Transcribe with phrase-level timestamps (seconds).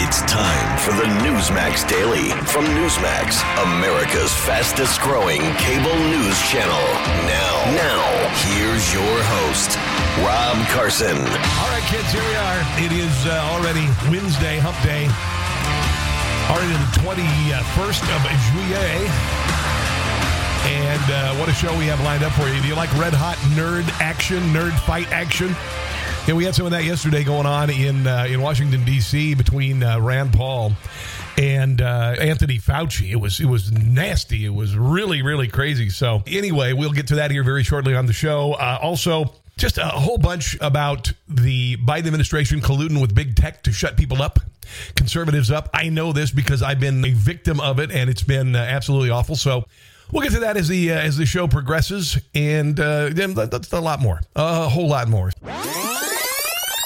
[0.00, 6.86] It's time for the Newsmax Daily from Newsmax, America's fastest growing cable news channel.
[7.26, 8.06] Now, now,
[8.46, 9.74] here's your host,
[10.22, 11.18] Rob Carson.
[11.18, 12.60] All right, kids, here we are.
[12.78, 15.10] It is uh, already Wednesday, hump day.
[16.46, 18.22] Already the 21st of
[18.54, 19.57] Juillet.
[20.68, 22.60] And uh, what a show we have lined up for you.
[22.60, 25.56] Do you like red hot nerd action, nerd fight action?
[26.26, 29.34] Yeah, we had some of that yesterday going on in uh, in Washington D.C.
[29.34, 30.72] between uh, Rand Paul
[31.38, 33.10] and uh, Anthony Fauci.
[33.10, 34.44] It was it was nasty.
[34.44, 35.88] It was really really crazy.
[35.88, 38.52] So anyway, we'll get to that here very shortly on the show.
[38.52, 39.34] Uh, also.
[39.56, 44.22] Just a whole bunch about the Biden administration colluding with big tech to shut people
[44.22, 44.38] up,
[44.94, 45.68] conservatives up.
[45.74, 49.10] I know this because I've been a victim of it, and it's been uh, absolutely
[49.10, 49.34] awful.
[49.34, 49.64] So
[50.12, 53.72] We'll get to that as the uh, as the show progresses, and uh, then that's
[53.72, 55.30] a lot more, a whole lot more.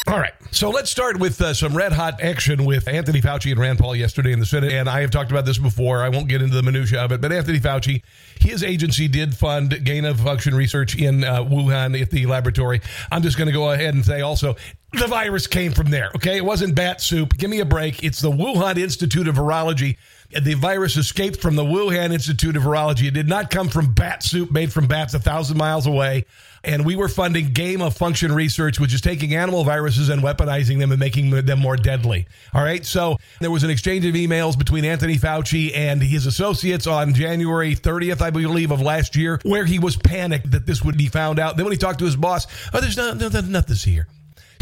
[0.09, 0.33] All right.
[0.51, 3.97] So let's start with uh, some red hot action with Anthony Fauci and Rand Paul
[3.97, 4.73] yesterday in the Senate.
[4.73, 6.03] And I have talked about this before.
[6.03, 8.03] I won't get into the minutia of it, but Anthony Fauci,
[8.39, 12.83] his agency did fund gain of function research in uh, Wuhan at the laboratory.
[13.11, 14.57] I'm just going to go ahead and say also
[14.93, 16.11] the virus came from there.
[16.17, 16.37] Okay.
[16.37, 17.39] It wasn't bat soup.
[17.39, 18.03] Give me a break.
[18.03, 19.97] It's the Wuhan Institute of Virology
[20.41, 23.09] the virus escaped from the Wuhan Institute of Virology.
[23.09, 26.25] It did not come from bat soup made from bats a thousand miles away.
[26.65, 30.79] And we were funding game of function research, which is taking animal viruses and weaponizing
[30.79, 32.27] them and making them more deadly.
[32.55, 32.87] All right.
[32.87, 37.75] So there was an exchange of emails between Anthony Fauci and his associates on January
[37.75, 41.41] 30th, I believe, of last year, where he was panicked that this would be found
[41.41, 41.57] out.
[41.57, 44.07] Then when he talked to his boss, oh, there's not, no, nothing here.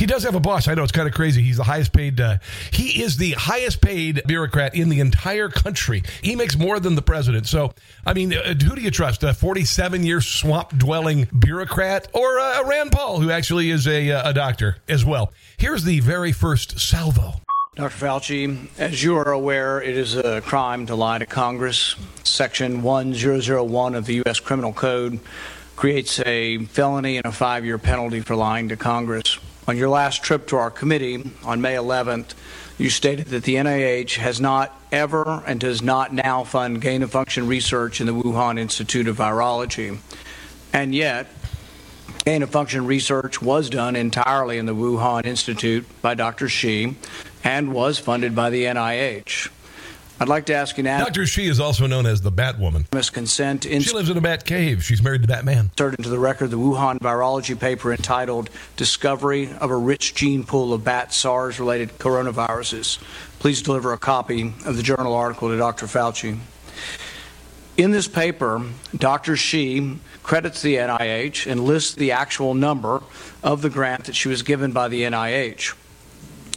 [0.01, 0.67] He does have a boss.
[0.67, 1.43] I know it's kind of crazy.
[1.43, 2.23] He's the highest paid.
[2.23, 2.39] Uh,
[2.73, 6.03] he is the highest paid bureaucrat in the entire country.
[6.23, 7.47] He makes more than the president.
[7.47, 7.75] So,
[8.07, 9.23] I mean, uh, who do you trust?
[9.25, 14.31] A 47 year swamp dwelling bureaucrat or uh, Rand Paul, who actually is a, uh,
[14.31, 15.35] a doctor as well?
[15.59, 17.35] Here's the very first salvo.
[17.75, 18.07] Dr.
[18.07, 21.95] Fauci, as you are aware, it is a crime to lie to Congress.
[22.25, 24.41] Section 1001 of the U.S.
[24.41, 25.21] Criminal Code
[25.77, 29.39] creates a felony and a five year penalty for lying to Congress.
[29.71, 32.35] On your last trip to our committee on May 11th,
[32.77, 37.13] you stated that the NIH has not ever and does not now fund gain of
[37.13, 39.99] function research in the Wuhan Institute of Virology.
[40.73, 41.29] And yet,
[42.25, 46.49] gain of function research was done entirely in the Wuhan Institute by Dr.
[46.49, 46.97] Shi
[47.45, 49.51] and was funded by the NIH.
[50.23, 50.99] I'd like to ask you now.
[50.99, 51.25] Dr.
[51.25, 52.85] Shi is also known as the Batwoman.
[53.11, 54.85] Consent in she lives in a bat cave.
[54.85, 55.71] She's married to Batman.
[55.71, 60.75] Insert into the record the Wuhan virology paper entitled Discovery of a Rich Gene Pool
[60.75, 62.99] of Bat SARS related Coronaviruses.
[63.39, 65.87] Please deliver a copy of the journal article to Dr.
[65.87, 66.39] Fauci.
[67.79, 68.63] In this paper,
[68.95, 69.37] Dr.
[69.37, 73.03] Shi credits the NIH and lists the actual number
[73.43, 75.75] of the grant that she was given by the NIH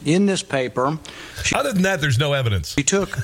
[0.05, 0.97] in this paper.
[1.43, 2.73] She, Other than that, there's no evidence.
[2.73, 3.17] She took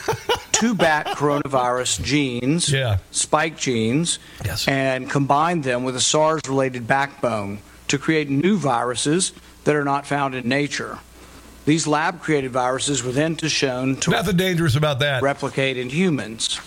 [0.52, 2.98] two bat coronavirus genes, yeah.
[3.12, 4.68] spike genes, yes.
[4.68, 10.06] and combined them with a SARS related backbone to create new viruses that are not
[10.06, 11.00] found in nature.
[11.66, 15.90] These lab created viruses were then to shown to nothing dangerous about that replicate in
[15.90, 16.60] humans.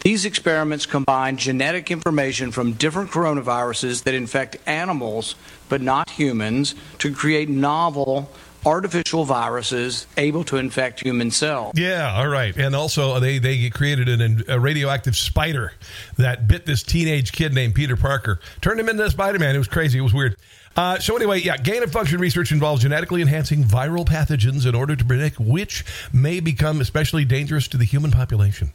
[0.00, 5.34] These experiments combine genetic information from different coronaviruses that infect animals
[5.68, 8.30] but not humans to create novel
[8.66, 11.72] artificial viruses able to infect human cells.
[11.76, 12.54] Yeah, all right.
[12.56, 15.72] And also, they, they created an, a radioactive spider
[16.18, 19.54] that bit this teenage kid named Peter Parker, turned him into a Spider Man.
[19.54, 19.98] It was crazy.
[19.98, 20.36] It was weird.
[20.76, 24.94] Uh, so anyway, yeah, gain of function research involves genetically enhancing viral pathogens in order
[24.94, 28.72] to predict which may become especially dangerous to the human population.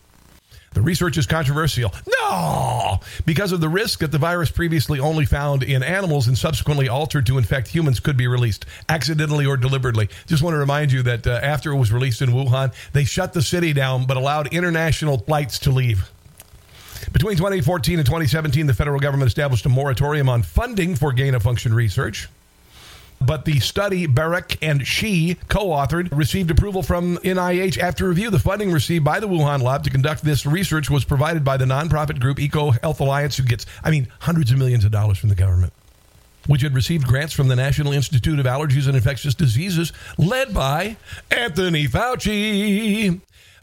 [0.73, 1.93] The research is controversial.
[2.21, 2.99] No!
[3.25, 7.25] Because of the risk that the virus previously only found in animals and subsequently altered
[7.25, 10.09] to infect humans could be released, accidentally or deliberately.
[10.27, 13.33] Just want to remind you that uh, after it was released in Wuhan, they shut
[13.33, 16.09] the city down but allowed international flights to leave.
[17.11, 21.43] Between 2014 and 2017, the federal government established a moratorium on funding for gain of
[21.43, 22.29] function research
[23.21, 28.29] but the study Baric and Shi co-authored received approval from NIH after review.
[28.29, 31.65] The funding received by the Wuhan lab to conduct this research was provided by the
[31.65, 35.35] nonprofit group EcoHealth Alliance, who gets, I mean, hundreds of millions of dollars from the
[35.35, 35.73] government.
[36.47, 40.97] which had received grants from the National Institute of Allergies and Infectious Diseases, led by
[41.29, 43.21] Anthony Fauci.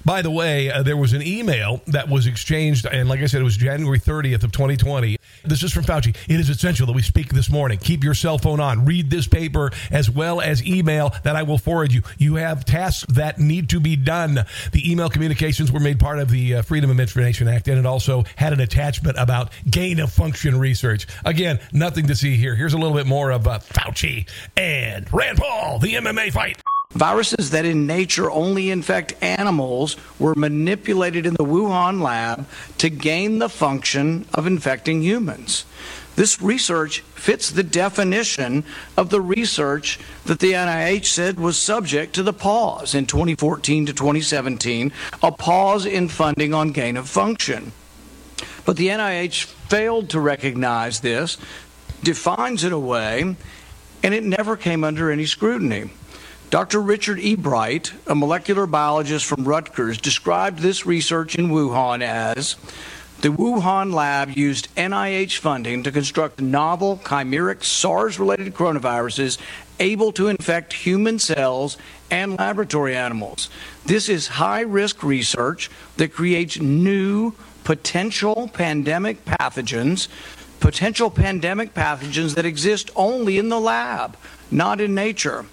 [0.09, 3.43] By the way, uh, there was an email that was exchanged, and like I said,
[3.43, 5.19] it was January 30th of 2020.
[5.45, 6.17] This is from Fauci.
[6.27, 7.79] It is essential that we speak this morning.
[7.79, 8.87] Keep your cell phone on.
[8.87, 12.01] Read this paper as well as email that I will forward you.
[12.17, 14.47] You have tasks that need to be done.
[14.73, 17.85] The email communications were made part of the uh, Freedom of Information Act, and it
[17.85, 21.07] also had an attachment about gain of function research.
[21.27, 22.55] Again, nothing to see here.
[22.55, 24.27] Here's a little bit more of uh, Fauci
[24.57, 26.63] and Rand Paul, the MMA fight.
[26.95, 32.47] Viruses that in nature only infect animals were manipulated in the Wuhan lab
[32.79, 35.67] to gain the function of infecting humans.
[36.17, 38.65] This research fits the definition
[38.97, 43.93] of the research that the NIH said was subject to the pause in 2014 to
[43.93, 44.91] 2017,
[45.23, 47.71] a pause in funding on gain of function.
[48.65, 51.37] But the NIH failed to recognize this,
[52.03, 53.37] defines it away,
[54.03, 55.91] and it never came under any scrutiny.
[56.51, 56.81] Dr.
[56.81, 62.57] Richard Ebright, a molecular biologist from Rutgers, described this research in Wuhan as
[63.21, 69.37] the Wuhan lab used NIH funding to construct novel chimeric SARS related coronaviruses
[69.79, 71.77] able to infect human cells
[72.11, 73.51] and laboratory animals.
[73.85, 80.09] This is high risk research that creates new potential pandemic pathogens,
[80.61, 84.17] potential pandemic pathogens that exist only in the lab,
[84.51, 85.45] not in nature.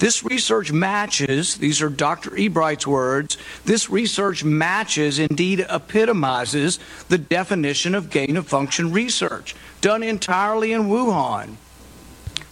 [0.00, 2.34] This research matches, these are Dr.
[2.34, 3.36] Ebright's words,
[3.66, 6.78] this research matches, indeed epitomizes,
[7.10, 11.56] the definition of gain of function research done entirely in Wuhan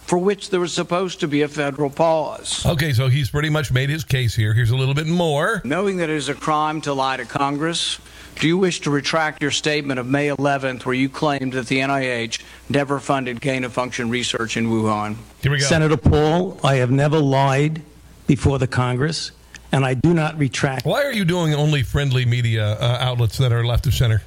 [0.09, 2.65] for which there was supposed to be a federal pause.
[2.65, 4.53] Okay, so he's pretty much made his case here.
[4.53, 5.61] Here's a little bit more.
[5.63, 7.99] Knowing that it is a crime to lie to Congress,
[8.39, 11.79] do you wish to retract your statement of May 11th where you claimed that the
[11.79, 15.17] NIH never funded gain of function research in Wuhan?
[15.41, 15.65] Here we go.
[15.65, 17.81] Senator Paul, I have never lied
[18.27, 19.31] before the Congress,
[19.71, 23.51] and I do not retract Why are you doing only friendly media uh, outlets that
[23.51, 24.21] are left of center?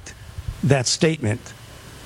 [0.63, 1.53] that statement.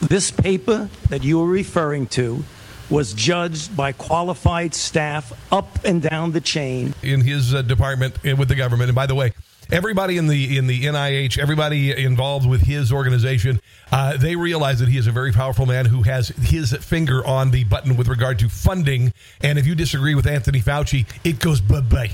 [0.01, 2.43] This paper that you are referring to
[2.89, 6.93] was judged by qualified staff up and down the chain.
[7.03, 8.89] in his uh, department uh, with the government.
[8.89, 9.33] And by the way,
[9.71, 13.59] everybody in the in the NIH, everybody involved with his organization,
[13.91, 17.51] uh, they realize that he is a very powerful man who has his finger on
[17.51, 19.13] the button with regard to funding.
[19.41, 22.11] And if you disagree with Anthony Fauci, it goes bye bye.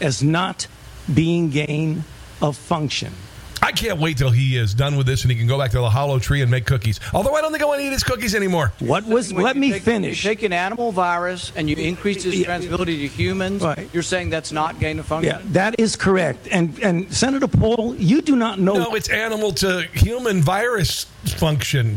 [0.00, 0.66] as not
[1.12, 2.04] being gain
[2.40, 3.12] of function.
[3.64, 5.78] I can't wait till he is done with this and he can go back to
[5.78, 7.00] the hollow tree and make cookies.
[7.14, 8.72] Although I don't think I want to eat his cookies anymore.
[8.78, 9.32] What was?
[9.32, 10.22] When let me take- finish.
[10.22, 12.46] You take an animal virus and you increase its Yeah.
[12.58, 13.62] transmissibility to humans.
[13.62, 13.88] Right.
[13.92, 15.32] You're saying that's not gain of function?
[15.34, 16.46] Yeah, that is correct.
[16.50, 21.96] And and Senator Paul, you do not know No, it's animal to human virus function.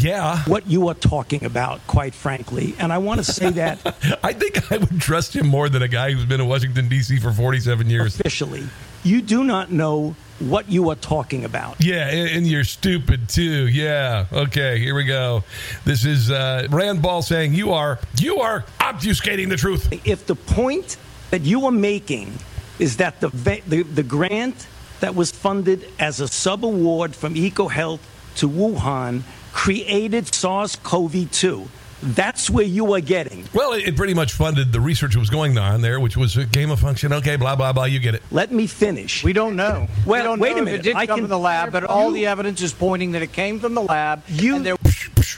[0.00, 0.42] Yeah.
[0.46, 2.74] what you are talking about, quite frankly.
[2.80, 3.78] And I want to say that
[4.24, 7.20] I think I would trust him more than a guy who's been in Washington, D.C.
[7.20, 8.18] for 47 years.
[8.18, 8.64] officially,
[9.04, 11.76] you do not know what you are talking about.
[11.78, 13.68] Yeah, and and you're stupid too.
[13.68, 14.26] Yeah.
[14.32, 15.44] Okay, here we go.
[15.84, 19.92] This is uh, Rand Paul saying you are you are obfuscating the truth.
[20.06, 20.96] If the point
[21.30, 22.32] that you are making
[22.78, 23.28] is that the
[23.66, 24.66] the, the grant
[25.00, 28.00] that was funded as a sub award from EcoHealth
[28.36, 29.22] to Wuhan
[29.52, 31.68] created SARS-CoV-2,
[32.04, 33.44] that's where you are getting.
[33.54, 36.36] Well, it, it pretty much funded the research that was going on there, which was
[36.36, 37.12] a game of function.
[37.12, 37.84] Okay, blah blah blah.
[37.84, 38.22] You get it.
[38.30, 39.24] Let me finish.
[39.24, 39.88] We don't know.
[40.06, 40.80] Well, we don't wait know a if minute.
[40.80, 43.12] It did I come can- from the lab, but all You- the evidence is pointing
[43.12, 44.22] that it came from the lab.
[44.28, 44.76] You- and there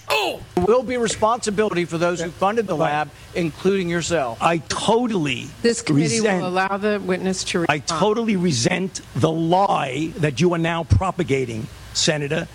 [0.08, 4.38] Oh, will be responsibility for those who funded the lab, including yourself.
[4.40, 10.12] I totally This committee resent, will allow the witness to I totally resent the lie
[10.18, 12.48] that you are now propagating, Senator,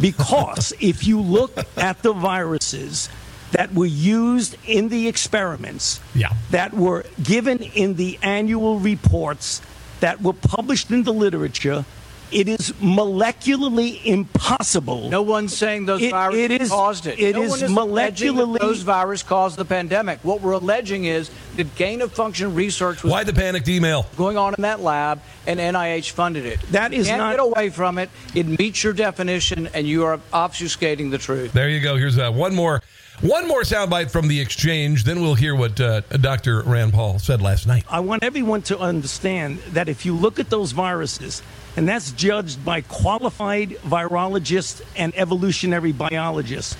[0.00, 3.08] because if you look at the viruses
[3.52, 6.30] that were used in the experiments, Yeah.
[6.50, 9.60] that were given in the annual reports,
[10.00, 11.84] that were published in the literature,
[12.32, 15.08] it is molecularly impossible.
[15.08, 17.20] No one's saying those It- viruses it is- caused it.
[17.20, 20.18] it no is one is molecularly- those viruses caused the pandemic.
[20.24, 24.06] What we're alleging is that gain of function research was why the panicked email?
[24.16, 26.58] going on in that lab, and NIH funded it.
[26.72, 28.10] That is you can't not- get away from it.
[28.34, 31.52] It meets your definition, and you are obfuscating the truth.
[31.52, 31.96] There you go.
[31.96, 32.82] Here's uh, one more
[33.20, 35.04] one more soundbite from the exchange.
[35.04, 36.62] Then we'll hear what uh, Dr.
[36.62, 37.84] Rand Paul said last night.
[37.88, 41.42] I want everyone to understand that if you look at those viruses,
[41.76, 46.76] and that's judged by qualified virologists and evolutionary biologists,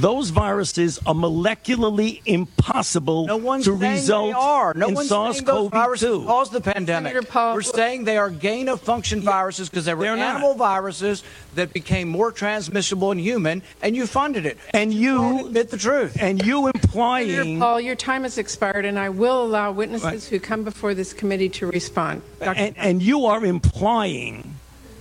[0.00, 4.74] those viruses are molecularly impossible No one's to result they are.
[4.74, 6.26] No in one's saying those viruses SARS-CoV-2.
[6.26, 7.34] caused the pandemic.
[7.34, 10.36] We're saying they are gain of function viruses because they were They're not.
[10.36, 11.24] animal viruses
[11.54, 14.58] that became more transmissible in human, and you funded it.
[14.72, 16.16] And you- admit the truth.
[16.20, 20.22] And you Senator implying Paul, your time has expired, and I will allow witnesses Right.
[20.24, 22.22] who come before this committee to respond.
[22.40, 24.54] And, and you are implying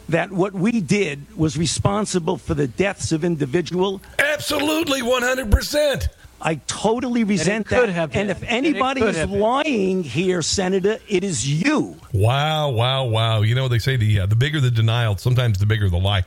[0.10, 4.02] that what we did was responsible for the deaths of individual.
[4.38, 6.08] Absolutely, 100%.
[6.40, 7.94] I totally resent could that.
[7.94, 8.30] have and been.
[8.30, 9.40] if And it anybody could is have been.
[9.40, 11.96] lying here, Senator, it is you.
[12.14, 13.42] Wow, wow, wow.
[13.42, 16.24] You know, they say the, uh, the bigger the denial, sometimes the bigger the lie.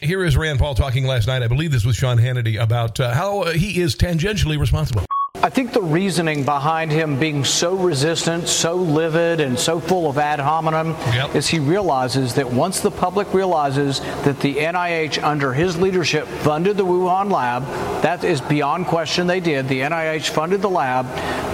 [0.00, 1.44] Here is Rand Paul talking last night.
[1.44, 5.04] I believe this was Sean Hannity about uh, how uh, he is tangentially responsible.
[5.44, 10.16] I think the reasoning behind him being so resistant, so livid, and so full of
[10.16, 11.34] ad hominem Yep.
[11.34, 16.76] is he realizes that once the public realizes that the NIH, under his leadership, funded
[16.76, 17.64] the Wuhan lab,
[18.02, 19.66] that is beyond question they did.
[19.66, 21.06] The NIH funded the lab.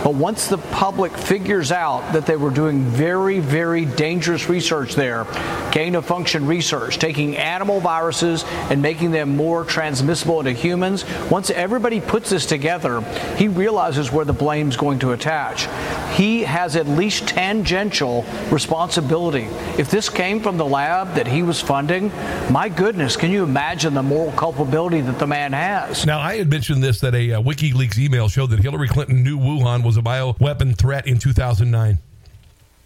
[0.05, 5.27] But once the public figures out that they were doing very, very dangerous research there,
[5.73, 11.49] gain of function research, taking animal viruses and making them more transmissible into humans, once
[11.51, 13.01] everybody puts this together,
[13.37, 13.78] he realizes
[14.13, 15.69] where the blame's going to attach.
[16.17, 19.45] He has at least tangential responsibility.
[19.79, 22.11] If this came from the lab that he was funding,
[22.51, 26.05] my goodness, can you imagine the moral culpability that the man has?
[26.05, 29.39] Now, I had mentioned this that a uh, WikiLeaks email showed that Hillary Clinton knew
[29.39, 31.99] Wuhan was a bioweapon threat in 2009.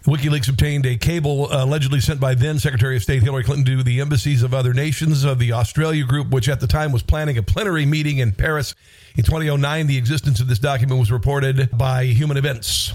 [0.05, 3.83] WikiLeaks obtained a cable uh, allegedly sent by then Secretary of State Hillary Clinton to
[3.83, 7.37] the embassies of other nations of the Australia group, which at the time was planning
[7.37, 8.75] a plenary meeting in Paris.
[9.15, 12.91] In 2009, the existence of this document was reported by Human Events.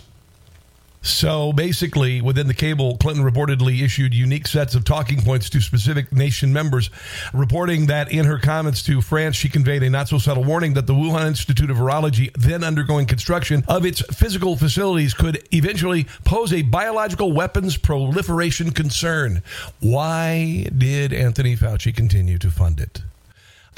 [1.01, 6.13] So basically, within the cable, Clinton reportedly issued unique sets of talking points to specific
[6.13, 6.91] nation members,
[7.33, 10.87] reporting that in her comments to France, she conveyed a not so subtle warning that
[10.87, 16.53] the Wuhan Institute of Virology, then undergoing construction of its physical facilities, could eventually pose
[16.53, 19.43] a biological weapons proliferation concern.
[19.81, 23.03] Why did Anthony Fauci continue to fund it?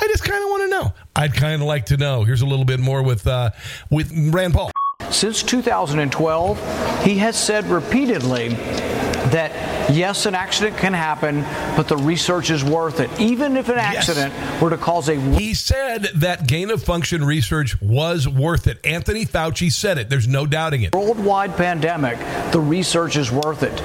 [0.02, 0.94] I just kind of want to know.
[1.14, 2.24] I'd kind of like to know.
[2.24, 3.50] Here's a little bit more with uh,
[3.90, 4.69] with Rand Paul.
[5.10, 8.50] Since 2012, he has said repeatedly
[9.30, 11.42] that yes, an accident can happen,
[11.76, 13.10] but the research is worth it.
[13.20, 14.08] Even if an Yes.
[14.08, 18.78] accident were to cause a He said that gain of function research was worth it.
[18.84, 20.08] Anthony Fauci said it.
[20.10, 20.94] There's no doubting it.
[20.94, 22.18] worldwide pandemic,
[22.52, 23.76] the research is worth it.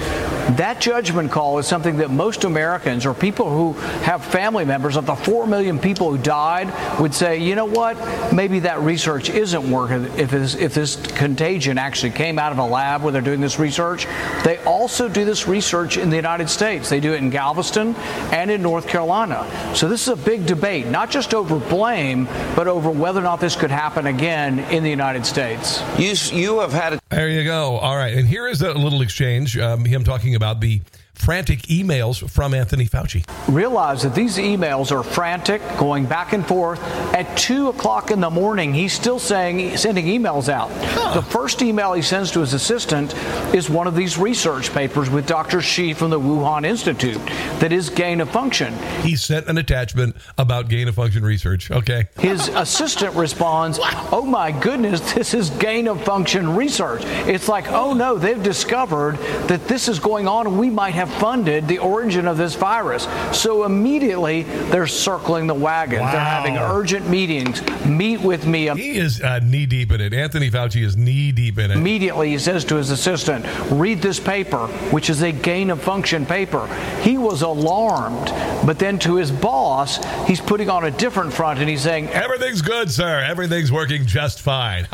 [0.57, 3.73] That judgment call is something that most Americans or people who
[4.03, 7.97] have family members of the 4 million people who died would say, you know what,
[8.33, 12.59] maybe that research isn't worth it if this, if this contagion actually came out of
[12.59, 14.05] a lab where they're doing this research.
[14.43, 16.89] They also do this research in the United States.
[16.89, 17.95] They do it in Galveston
[18.31, 19.45] and in North Carolina.
[19.75, 23.39] So this is a big debate, not just over blame, but over whether or not
[23.39, 25.81] this could happen again in the United States.
[25.97, 27.77] You, you have had a There you go.
[27.77, 28.13] All right.
[28.13, 30.81] And here is a little exchange, um, him talking about the
[31.15, 33.25] frantic emails from Anthony Fauci.
[33.47, 36.81] realize that these emails are frantic, going back and forth.
[37.13, 40.69] At two o'clock in the morning, he's still saying sending emails out.
[41.13, 43.13] The first email he sends to his assistant
[43.53, 45.61] is one of these research papers with Dr.
[45.61, 47.21] Shi from the Wuhan Institute
[47.59, 48.73] that is gain of function.
[49.01, 51.71] He sent an attachment about gain of function research.
[51.71, 52.07] Okay.
[52.19, 53.79] His assistant responds,
[54.11, 57.01] Oh my goodness, this is gain of function research.
[57.05, 59.17] It's like, oh no, they've discovered
[59.47, 63.07] that this is going on and we might have funded the origin of this virus.
[63.31, 65.99] So immediately they're circling the wagon.
[65.99, 67.61] They're having urgent meetings.
[67.85, 68.69] Meet with me.
[68.69, 70.13] He is uh, knee deep in it.
[70.13, 71.77] Anthony Fauci is knee deep in it.
[71.77, 76.25] Immediately, he says to his assistant, read this paper, which is a gain of function
[76.25, 76.67] paper.
[77.01, 78.27] He was alarmed,
[78.65, 82.61] but then to his boss, he's putting on a different front and he's saying, Everything's
[82.61, 83.19] good, sir.
[83.19, 84.87] Everything's working just fine.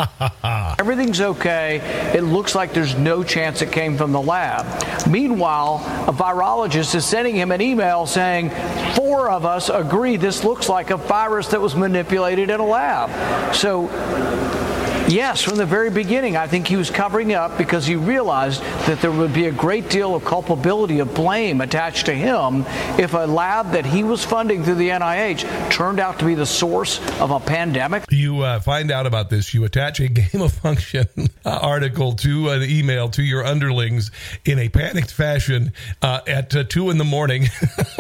[0.80, 1.80] Everything's okay.
[2.16, 5.08] It looks like there's no chance it came from the lab.
[5.08, 8.50] Meanwhile, a virologist is sending him an email saying,
[8.96, 13.56] Four of us agree this looks like a virus that was manipulated in a lab.
[13.56, 13.88] So,
[15.12, 19.02] Yes, from the very beginning, I think he was covering up because he realized that
[19.02, 22.64] there would be a great deal of culpability of blame attached to him
[22.98, 26.46] if a lab that he was funding through the NIH turned out to be the
[26.46, 28.06] source of a pandemic.
[28.10, 31.08] you uh, find out about this, you attach a game of function
[31.44, 34.12] uh, article to an email to your underlings
[34.46, 37.48] in a panicked fashion uh, at uh, two in the morning.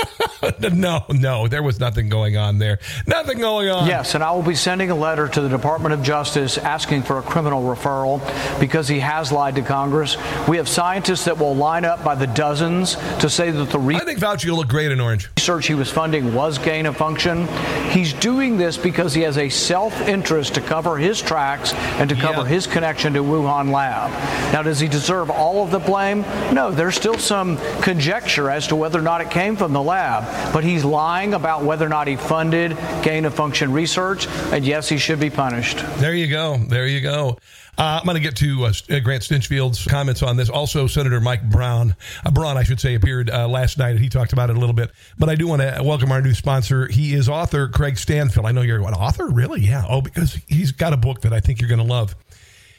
[0.72, 2.80] no, no, there was nothing going on there.
[3.06, 3.88] Nothing going on.
[3.88, 7.20] Yes, and I will be sending a letter to the Department of Justice asking for
[7.20, 8.20] a criminal referral
[8.60, 10.18] because he has lied to Congress.
[10.48, 14.06] We have scientists that will line up by the dozens to say that the I
[14.06, 15.30] think Fauci will look great in orange.
[15.38, 17.48] research he was funding was gain of function.
[17.90, 22.16] He's doing this because he has a self interest to cover his tracks and to
[22.16, 22.48] cover Yeah.
[22.48, 24.12] his connection to Wuhan lab.
[24.54, 26.24] Now, does he deserve all of the blame?
[26.54, 30.54] No, there's still some conjecture as to whether or not it came from the lab,
[30.54, 34.88] but he's lying about whether or not he funded gain of function research, and yes,
[34.90, 35.78] he should be punished.
[35.98, 36.58] There you go.
[36.58, 37.38] There you go.
[37.78, 40.50] Uh, I'm going to get to uh, uh, Grant Stinchfield's comments on this.
[40.50, 41.96] Also, Senator Mike Brown,
[42.26, 43.92] uh, Braun, I should say, appeared uh, last night.
[43.92, 44.92] And he talked about it a little bit.
[45.18, 46.88] But I do want to welcome our new sponsor.
[46.88, 48.46] He is author Craig Stanfill.
[48.46, 49.62] I know you're an author, really?
[49.62, 49.86] Yeah.
[49.88, 52.16] Oh, because he's got a book that I think you're going to love.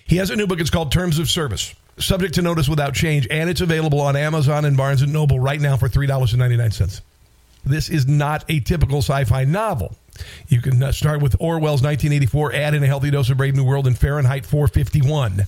[0.04, 0.60] He has a new book.
[0.60, 4.64] It's called Terms of Service, subject to notice without change, and it's available on Amazon
[4.64, 7.00] and Barnes and Noble right now for three dollars and ninety nine cents.
[7.64, 9.96] This is not a typical sci-fi novel.
[10.48, 13.64] You can uh, start with Orwell's 1984, add in a healthy dose of Brave New
[13.64, 15.46] World, and Fahrenheit 451.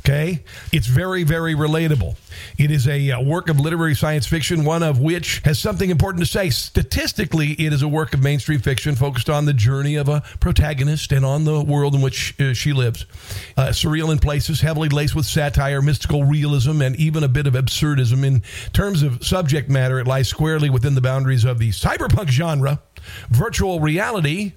[0.00, 0.42] Okay?
[0.72, 2.16] It's very, very relatable.
[2.58, 6.24] It is a uh, work of literary science fiction, one of which has something important
[6.24, 6.48] to say.
[6.48, 11.12] Statistically, it is a work of mainstream fiction focused on the journey of a protagonist
[11.12, 13.04] and on the world in which uh, she lives.
[13.58, 17.52] Uh, surreal in places, heavily laced with satire, mystical realism, and even a bit of
[17.52, 18.24] absurdism.
[18.24, 22.80] In terms of subject matter, it lies squarely within the boundaries of the cyberpunk genre,
[23.30, 24.52] virtual reality,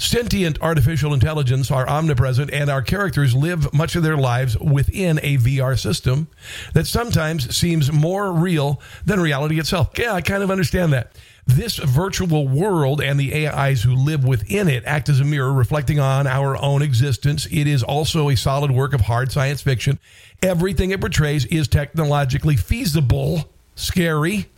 [0.00, 5.36] Sentient artificial intelligence are omnipresent, and our characters live much of their lives within a
[5.36, 6.26] VR system
[6.72, 9.90] that sometimes seems more real than reality itself.
[9.98, 11.12] Yeah, I kind of understand that.
[11.46, 16.00] This virtual world and the AIs who live within it act as a mirror reflecting
[16.00, 17.46] on our own existence.
[17.50, 19.98] It is also a solid work of hard science fiction.
[20.42, 24.48] Everything it portrays is technologically feasible, scary,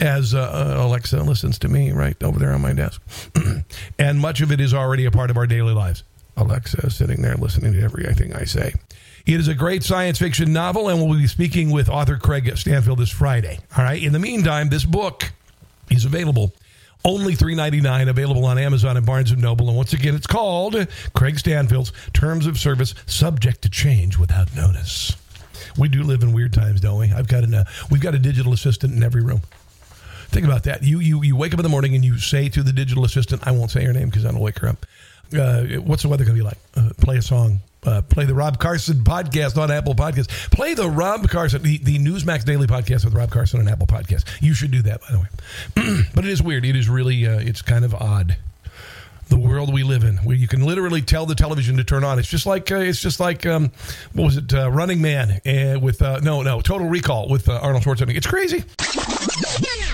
[0.00, 3.00] as uh, uh, Alexa listens to me right over there on my desk.
[3.98, 6.04] and much of it is already a part of our daily lives.
[6.36, 8.74] Alexa is sitting there listening to everything I say.
[9.26, 12.98] It is a great science fiction novel, and we'll be speaking with author Craig Stanfill
[12.98, 13.58] this Friday.
[13.76, 14.02] All right.
[14.02, 15.32] In the meantime, this book
[15.90, 16.52] is available.
[17.06, 19.68] Only three ninety nine, available on Amazon and Barnes and Noble.
[19.68, 20.74] And once again, it's called
[21.14, 25.16] Craig Stanfill's Terms of Service, subject to change without notice.
[25.78, 27.12] We do live in weird times, don't we?
[27.12, 29.42] I've got an, uh, we've got a digital assistant in every room.
[30.34, 30.82] Think about that.
[30.82, 33.46] You you you wake up in the morning and you say to the digital assistant,
[33.46, 34.84] I won't say her name because that'll wake her up.
[35.32, 36.58] Uh, what's the weather going to be like?
[36.76, 37.60] Uh, play a song.
[37.84, 40.50] Uh, play the Rob Carson podcast on Apple Podcasts.
[40.50, 44.24] Play the Rob Carson, the, the Newsmax Daily podcast with Rob Carson on Apple Podcasts.
[44.40, 46.02] You should do that, by the way.
[46.14, 46.64] but it is weird.
[46.64, 48.36] It is really, uh, it's kind of odd.
[49.28, 52.18] The world we live in, where you can literally tell the television to turn on.
[52.18, 53.72] It's just like uh, it's just like um,
[54.12, 54.52] what was it?
[54.52, 58.16] Uh, Running Man uh, with uh, no no Total Recall with uh, Arnold Schwarzenegger.
[58.16, 58.64] It's crazy.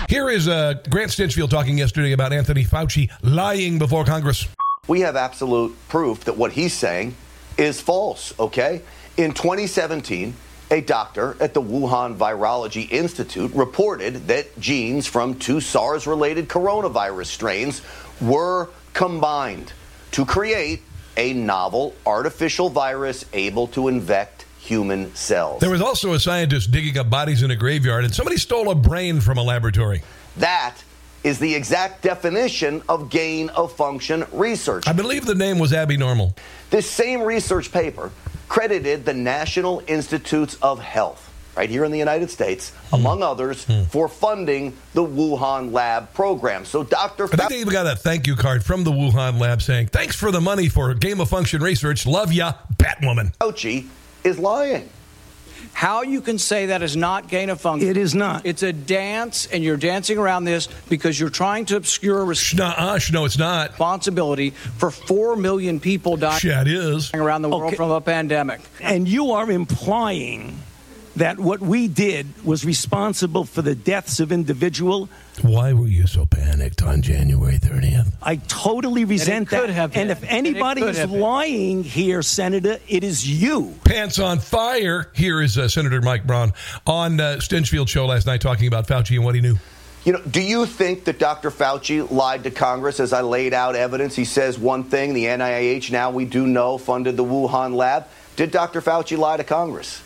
[0.09, 4.47] Here is uh, Grant Stinchfield talking yesterday about Anthony Fauci lying before Congress.
[4.87, 7.15] We have absolute proof that what he's saying
[7.57, 8.81] is false, okay?
[9.15, 10.33] In 2017,
[10.71, 17.27] a doctor at the Wuhan Virology Institute reported that genes from two SARS related coronavirus
[17.27, 17.81] strains
[18.21, 19.73] were combined
[20.11, 20.81] to create
[21.17, 25.59] a novel artificial virus able to infect human cells.
[25.59, 28.75] There was also a scientist digging up bodies in a graveyard, and somebody stole a
[28.75, 30.03] brain from a laboratory.
[30.37, 30.75] That
[31.23, 34.87] is the exact definition of gain of function research.
[34.87, 36.35] I believe the name was Abby Normal.
[36.69, 38.11] This same research paper
[38.47, 42.95] credited the National Institutes of Health, right here in the United States, hmm.
[42.95, 43.83] among others, hmm.
[43.83, 46.65] for funding the Wuhan lab program.
[46.65, 47.25] So Dr.
[47.25, 50.15] I think they even got a thank you card from the Wuhan lab saying, Thanks
[50.15, 52.05] for the money for game of function research.
[52.05, 53.35] Love ya, Batwoman.
[53.37, 53.87] Fauci
[54.23, 54.89] is lying.
[55.73, 57.89] How you can say that is not gain of function?
[57.89, 58.45] It is not.
[58.45, 63.25] It's a dance, and you're dancing around this because you're trying to obscure Nuh-uh, no,
[63.25, 63.69] it's not.
[63.69, 67.11] responsibility for four million people dying Yeah, it is.
[67.13, 67.75] around the world Okay.
[67.75, 68.61] from a pandemic.
[68.81, 70.57] And you are implying
[71.15, 75.09] that what we did was responsible for the deaths of individual.
[75.41, 78.13] Why were you so panicked on January 30th?
[78.23, 79.73] I totally resent could that.
[79.73, 80.17] have and been.
[80.17, 81.19] if And it anybody could is have been.
[81.19, 83.75] lying here, Senator, it is you.
[83.83, 85.09] Pants on fire.
[85.13, 86.53] Here is uh, Senator Mike Braun
[86.87, 89.57] on uh, Stinchfield show last night talking about Fauci and what he knew.
[90.03, 91.51] You know, do you think that Dr.
[91.51, 94.15] Fauci lied to Congress as I laid out evidence?
[94.15, 98.07] He says one thing, the NIH now we do know funded the Wuhan lab.
[98.35, 98.81] Did Dr.
[98.81, 100.01] Fauci lie to Congress?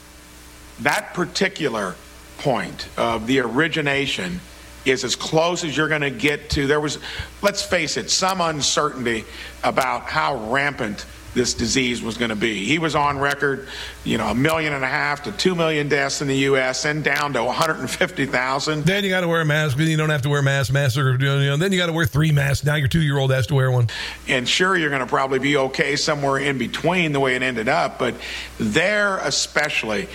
[0.81, 1.95] That particular
[2.37, 4.39] point of the origination
[4.85, 6.99] is as close as you're going to get to there was
[7.41, 9.23] let's face it some uncertainty
[9.63, 12.65] about how rampant this disease was going to be.
[12.65, 13.67] He was on record,
[14.03, 16.85] you know, a million and a half to two million deaths in the U.S.
[16.85, 18.85] and down to 150,000.
[18.85, 19.77] Then you got to wear a mask.
[19.77, 20.73] Then you don't have to wear a mask.
[20.73, 22.65] Masks are, you know, then you got to wear three masks.
[22.65, 23.89] Now your two year old has to wear one.
[24.27, 27.67] And sure, you're going to probably be okay somewhere in between the way it ended
[27.67, 28.15] up, but
[28.57, 30.07] there especially,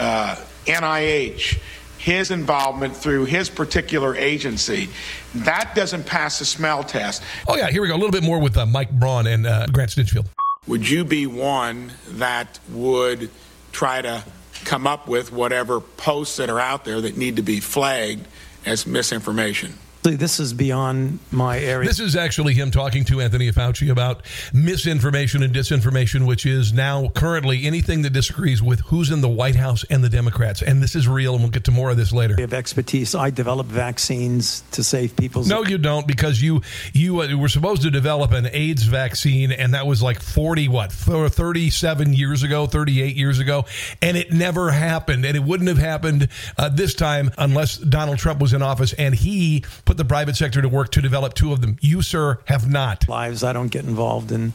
[0.00, 1.60] uh, NIH
[1.98, 4.88] his involvement through his particular agency,
[5.34, 7.22] that doesn't pass the smell test.
[7.46, 7.94] Oh, yeah, here we go.
[7.94, 10.26] A little bit more with uh, Mike Braun and uh, Grant Stinchfield.
[10.68, 13.30] Would you be one that would
[13.72, 14.22] try to
[14.66, 18.28] come up with whatever posts that are out there that need to be flagged
[18.66, 19.78] as misinformation?
[20.02, 21.88] This is beyond my area.
[21.88, 27.08] This is actually him talking to Anthony Fauci about misinformation and disinformation, which is now
[27.10, 30.62] currently anything that disagrees with who's in the White House and the Democrats.
[30.62, 32.34] And this is real, and we'll get to more of this later.
[32.36, 33.14] We have expertise.
[33.14, 35.48] I develop vaccines to save people's.
[35.48, 39.74] No, you don't, because you you uh, were supposed to develop an AIDS vaccine, and
[39.74, 43.64] that was like forty what thirty seven years ago, thirty eight years ago,
[44.00, 48.40] and it never happened, and it wouldn't have happened uh, this time unless Donald Trump
[48.40, 51.62] was in office and he put the private sector to work to develop two of
[51.62, 51.78] them.
[51.80, 53.08] You, sir, have not.
[53.08, 53.42] Lives.
[53.42, 54.52] I don't get involved in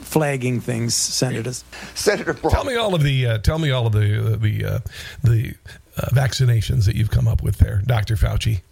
[0.00, 1.62] flagging things, senators.
[1.94, 2.54] Senator Braun.
[2.54, 4.78] Tell me all of the uh, tell me all of the uh, the uh,
[5.22, 5.54] the
[5.98, 8.62] uh, vaccinations that you've come up with there, Doctor Fauci.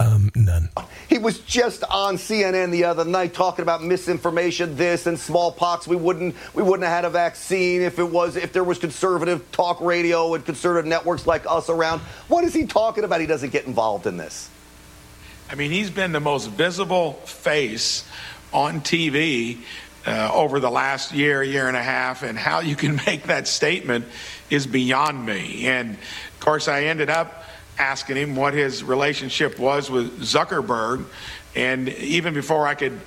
[0.00, 0.70] Um, none.
[1.08, 5.86] He was just on CNN the other night talking about misinformation, this and smallpox.
[5.86, 9.52] We wouldn't we wouldn't have had a vaccine if it was if there was conservative
[9.52, 12.00] talk radio and conservative networks like us around.
[12.26, 13.20] What is he talking about?
[13.20, 14.50] He doesn't get involved in this.
[15.50, 18.06] I mean, he's been the most visible face
[18.52, 19.58] on TV
[20.06, 23.48] uh, over the last year, year and a half, and how you can make that
[23.48, 24.04] statement
[24.50, 25.66] is beyond me.
[25.66, 27.44] And of course, I ended up
[27.78, 31.06] asking him what his relationship was with Zuckerberg,
[31.56, 33.00] and even before I could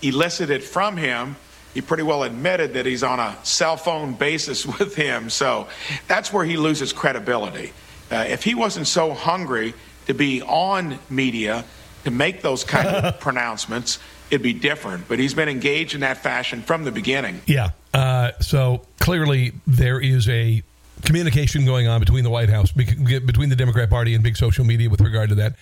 [0.00, 1.34] elicit it from him,
[1.74, 5.30] he pretty well admitted that he's on a cell phone basis with him.
[5.30, 5.66] So
[6.06, 7.72] that's where he loses credibility.
[8.08, 9.74] Uh, if he wasn't so hungry
[10.06, 11.64] to be on media,
[12.04, 13.98] to make those kind of pronouncements,
[14.30, 15.08] it'd be different.
[15.08, 17.40] But he's been engaged in that fashion from the beginning.
[17.46, 17.70] Yeah.
[17.94, 20.62] Uh, so clearly there is a
[21.04, 24.90] communication going on between the White House, between the Democrat Party and big social media
[24.90, 25.54] with regard to that.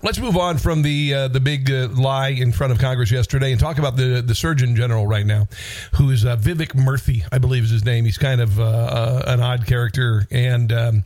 [0.00, 3.50] Let's move on from the uh, the big uh, lie in front of Congress yesterday
[3.50, 5.48] and talk about the the Surgeon General right now,
[5.94, 8.04] who is uh, Vivek Murthy, I believe is his name.
[8.04, 10.72] He's kind of uh, uh, an odd character and.
[10.72, 11.04] Um,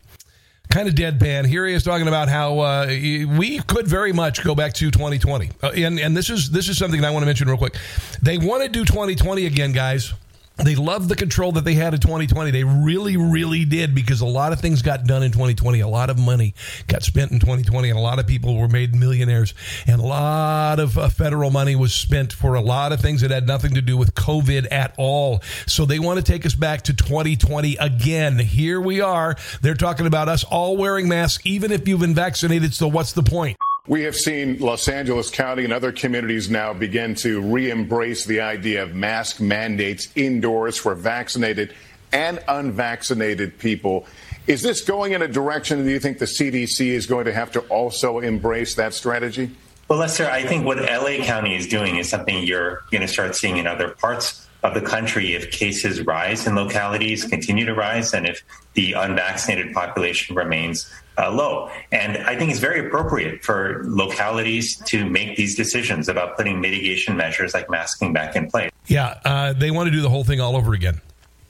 [0.73, 1.47] kind of deadpan.
[1.47, 5.51] Here he is talking about how uh, we could very much go back to 2020,
[5.63, 7.77] uh, and and this is this is something I want to mention real quick.
[8.23, 10.15] They want to do 2020 again, guys.
[10.57, 12.51] They loved the control that they had in 2020.
[12.51, 15.81] They really, really did because a lot of things got done in 2020.
[15.81, 16.55] A lot of money
[16.89, 19.55] got spent in 2020, and a lot of people were made millionaires.
[19.87, 23.31] And a lot of uh, federal money was spent for a lot of things that
[23.31, 25.43] had nothing to do with COVID at all.
[25.67, 28.39] So they want to take us back to 2020 again.
[28.39, 29.37] Here we are.
[29.63, 32.75] They're talking about us all wearing masks, even if you've been vaccinated.
[32.75, 33.57] So what's the point?
[33.89, 38.41] We have seen Los Angeles County and other communities now begin to re embrace the
[38.41, 41.75] idea of mask mandates indoors for vaccinated
[42.13, 44.07] and unvaccinated people.
[44.47, 47.51] Is this going in a direction do you think the CDC is going to have
[47.53, 49.51] to also embrace that strategy?
[49.89, 53.35] Well, Lester, I think what LA County is doing is something you're going to start
[53.35, 58.15] seeing in other parts of the country if cases rise in localities, continue to rise,
[58.15, 60.89] and if the unvaccinated population remains
[61.19, 61.71] uh, low.
[61.91, 67.17] And I think it's very appropriate for localities to make these decisions about putting mitigation
[67.17, 68.71] measures like masking back in place.
[68.87, 71.01] Yeah, uh, they want to do the whole thing all over again.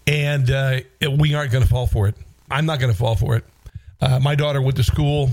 [0.06, 0.80] And uh,
[1.18, 2.16] we aren't going to fall for it.
[2.50, 3.44] I'm not going to fall for it.
[4.00, 5.30] Uh, my daughter went to school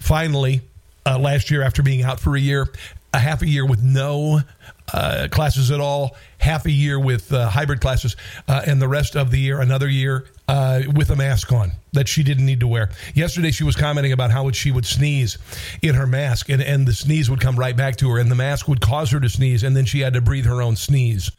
[0.00, 0.60] finally
[1.06, 2.68] uh, last year after being out for a year,
[3.14, 4.40] a half a year with no
[4.92, 8.16] uh, classes at all, half a year with hybrid classes,
[8.48, 12.22] and the rest of the year, another year uh, with a mask on that she
[12.22, 12.90] didn't need to wear.
[13.14, 15.38] Yesterday, she was commenting about how she would sneeze
[15.82, 18.34] in her mask, and, and the sneeze would come right back to her, and the
[18.34, 21.30] mask would cause her to sneeze, and then she had to breathe her own sneeze.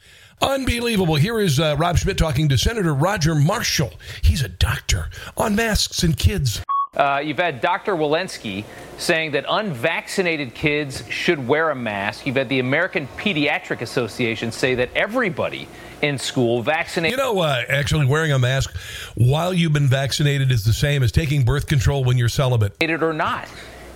[0.41, 1.15] Unbelievable.
[1.15, 3.91] Here is uh, Rob Schmitt talking to Senator Roger Marshall.
[4.21, 6.63] He's a doctor on masks and kids.
[6.99, 7.95] Uh, you've had Dr.
[7.95, 8.65] Walensky
[8.97, 12.25] saying that unvaccinated kids should wear a mask.
[12.25, 15.69] You've had the American Pediatric Association say that everybody
[16.01, 17.17] in school vaccinated.
[17.17, 18.75] You know, uh, actually, wearing a mask
[19.15, 22.75] while you've been vaccinated is the same as taking birth control when you're celibate.
[22.81, 23.47] It Or not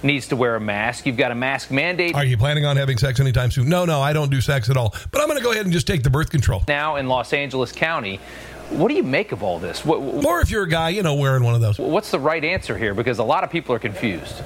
[0.03, 1.05] needs to wear a mask.
[1.05, 2.15] You've got a mask mandate.
[2.15, 3.69] Are you planning on having sex anytime soon?
[3.69, 4.93] No, no, I don't do sex at all.
[5.11, 6.63] But I'm going to go ahead and just take the birth control.
[6.67, 8.19] Now in Los Angeles County,
[8.77, 9.85] what do you make of all this?
[9.85, 11.79] What, or if you're a guy, you know, wearing one of those.
[11.79, 12.93] What's the right answer here?
[12.93, 14.41] Because a lot of people are confused.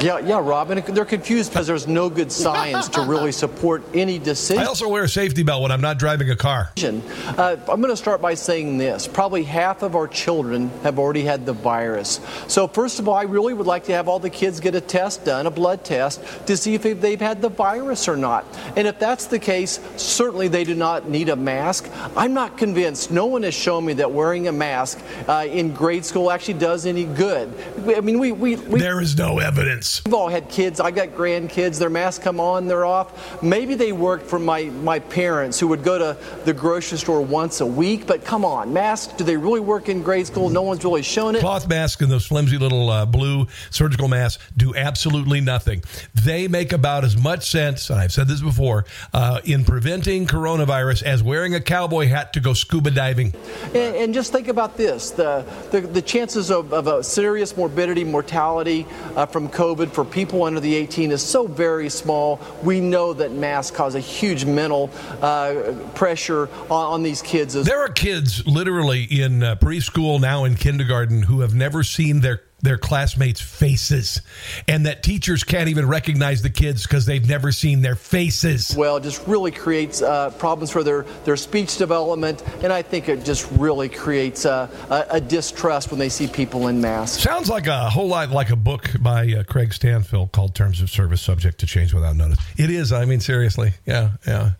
[0.00, 4.18] Yeah, yeah, Rob, and they're confused because there's no good science to really support any
[4.18, 4.62] decision.
[4.62, 6.70] I also wear a safety belt when I'm not driving a car.
[6.76, 9.06] Uh, I'm going to start by saying this.
[9.06, 12.20] Probably half of our children have already had the virus.
[12.48, 14.80] So, first of all, I really would like to have all the kids get a
[14.80, 18.44] test done, a blood test, to see if they've had the virus or not.
[18.76, 21.88] And if that's the case, certainly they do not need a mask.
[22.16, 23.10] I'm not convinced.
[23.10, 26.84] No one has shown me that wearing a mask uh, in grade school actually does
[26.86, 27.52] any good.
[27.86, 30.02] I mean, we, we, we there is no evidence.
[30.04, 30.80] We've all had kids.
[30.80, 31.78] I got grandkids.
[31.78, 33.42] Their masks come on, they're off.
[33.42, 37.60] Maybe they worked for my, my parents who would go to the grocery store once
[37.60, 38.06] a week.
[38.06, 40.50] But come on, masks, do they really work in grade school?
[40.50, 41.40] No one's really shown it.
[41.40, 45.82] Cloth masks and those flimsy little uh, blue surgical masks do absolutely nothing.
[46.14, 51.02] They make about as much sense, and I've said this before, uh, in preventing coronavirus
[51.02, 53.34] as wearing a cowboy hat to go scuba diving.
[53.68, 58.04] And, and just think about this the, the, the chances of, of, a serious morbidity,
[58.04, 62.40] mortality uh, from COVID for people under the 18 is so very small.
[62.62, 64.90] We know that masks cause a huge mental
[65.22, 67.54] uh, pressure on, on, these kids.
[67.54, 72.42] there are kids literally in uh, preschool, now in kindergarten, who have never seen their
[72.64, 74.22] their classmates' faces,
[74.66, 78.74] and that teachers can't even recognize the kids because they've never seen their faces.
[78.76, 83.08] Well, it just really creates uh, problems for their, their speech development, and I think
[83.08, 87.22] it just really creates uh, a, a, distrust when they see people in masks.
[87.22, 90.90] Sounds like a whole lot like a book by uh, Craig Stanfill called Terms of
[90.90, 92.38] Service Subject to Change Without Notice.
[92.56, 93.72] It is, I mean, seriously.
[93.84, 94.52] Yeah, yeah.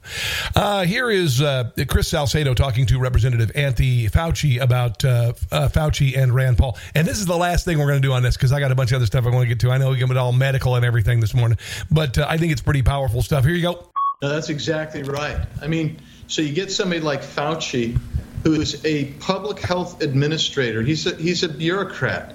[0.54, 6.34] Uh, here is uh, Chris Salcedo talking to Representative Anthony Fauci about uh, Fauci and
[6.34, 6.76] Rand Paul.
[6.94, 8.60] And this is the last thing we're going going to do on this because I
[8.60, 9.70] got a bunch of other stuff I want to get to.
[9.70, 11.58] I know we get all medical and everything this morning,
[11.90, 13.44] but uh, I think it's pretty powerful stuff.
[13.44, 13.86] Here you go.
[14.20, 15.38] No, that's exactly right.
[15.62, 17.98] I mean, so you get somebody like Fauci,
[18.42, 20.82] who's a public health administrator.
[20.82, 22.34] He's a, he's a bureaucrat,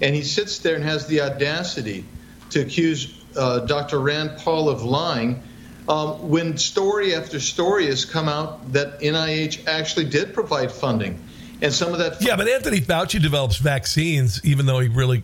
[0.00, 2.04] and he sits there and has the audacity
[2.50, 3.98] to accuse uh, Dr.
[3.98, 5.42] Rand Paul of lying.
[5.88, 11.20] Um, when story after story has come out that NIH actually did provide funding
[11.62, 12.20] and some of that.
[12.20, 15.22] Yeah, but Anthony Fauci develops vaccines, even though he really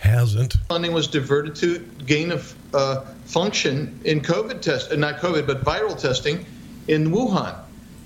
[0.00, 0.54] hasn't.
[0.68, 5.64] Funding was diverted to gain of uh, function in COVID test, uh, not COVID, but
[5.64, 6.44] viral testing
[6.88, 7.56] in Wuhan,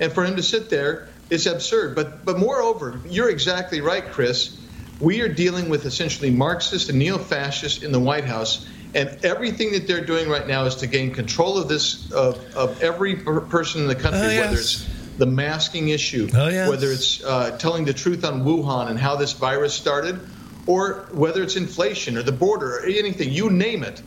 [0.00, 1.94] and for him to sit there is absurd.
[1.94, 4.60] But but moreover, you're exactly right, Chris.
[5.00, 9.86] We are dealing with essentially Marxists and neo-fascists in the White House, and everything that
[9.86, 13.82] they're doing right now is to gain control of this of, of every per- person
[13.82, 14.44] in the country, uh, yes.
[14.44, 16.68] whether it's the masking issue, oh, yes.
[16.68, 20.20] whether it's uh, telling the truth on Wuhan and how this virus started,
[20.66, 24.02] or whether it's inflation or the border or anything, you name it.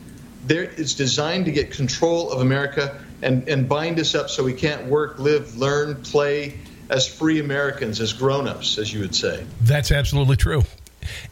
[0.45, 4.53] There, it's designed to get control of America and, and bind us up so we
[4.53, 6.57] can't work, live, learn, play
[6.89, 9.45] as free Americans, as grown ups, as you would say.
[9.61, 10.63] That's absolutely true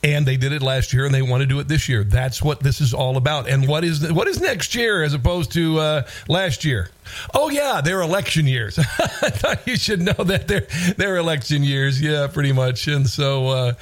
[0.04, 2.04] and they did it last year and they want to do it this year.
[2.04, 3.50] That's what this is all about.
[3.50, 6.90] And what is what is next year as opposed to uh, last year?
[7.34, 8.78] Oh yeah, they're election years.
[8.80, 8.84] I
[9.30, 12.02] thought you should know that they're they're election years.
[12.02, 12.88] Yeah, pretty much.
[12.88, 13.74] And so uh,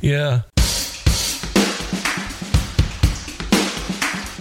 [0.00, 0.42] yeah.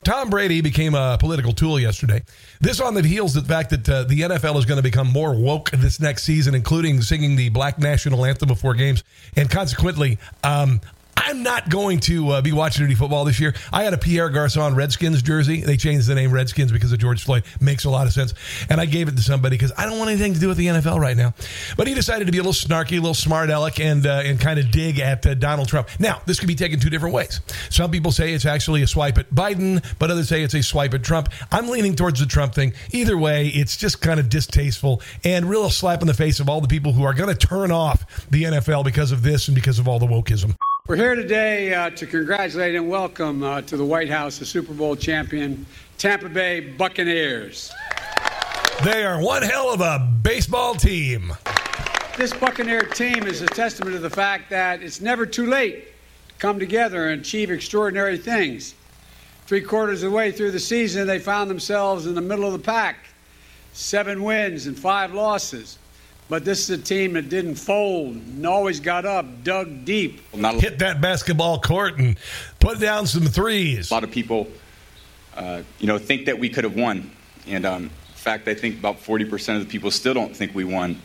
[0.04, 2.24] Tom Brady became a political tool yesterday.
[2.60, 5.08] This on the heels of the fact that uh, the NFL is going to become
[5.08, 9.04] more woke this next season, including singing the black national anthem before games.
[9.36, 10.82] And consequently, um,
[11.18, 13.54] I'm not going to uh, be watching any football this year.
[13.72, 15.62] I had a Pierre Garcon Redskins jersey.
[15.62, 17.44] They changed the name Redskins because of George Floyd.
[17.60, 18.34] Makes a lot of sense.
[18.70, 20.68] And I gave it to somebody because I don't want anything to do with the
[20.68, 21.34] NFL right now.
[21.78, 24.40] But he decided to be a little snarky, a little smart aleck, and uh, and
[24.40, 25.90] kind of dig at uh, Donald Trump.
[26.00, 27.40] Now, this could be taken two different ways.
[27.70, 30.94] Some people say it's actually a swipe at Biden, but others say it's a swipe
[30.94, 31.30] at Trump.
[31.52, 32.74] I'm leaning towards the Trump thing.
[32.92, 36.62] Either way, it's just kind of distasteful and real slap in the face of all
[36.62, 39.80] the people who are going to turn off the NFL because of this and because
[39.80, 40.56] of all the wokeism.
[40.92, 44.74] We're here today uh, to congratulate and welcome uh, to the White House the Super
[44.74, 45.66] Bowl champion
[45.98, 47.72] Tampa Bay Buccaneers.
[48.84, 51.32] They are one hell of a baseball team.
[52.18, 55.94] This Buccaneer team is a testament to the fact that it's never too late
[56.28, 58.76] to come together and achieve extraordinary things.
[59.48, 62.52] Three quarters of the way through the season, they found themselves in the middle of
[62.52, 62.98] the pack
[63.72, 65.78] seven wins and five losses.
[66.32, 70.22] But this is a team that didn't fold and always got up, dug deep.
[70.34, 72.18] Hit that basketball court and
[72.62, 73.92] put down some threes.
[73.92, 74.48] A lot of people,
[75.36, 77.12] uh, you know, think that we could have won.
[77.48, 80.64] And um, in fact, I think about 40% of the people still don't think we
[80.64, 81.02] won.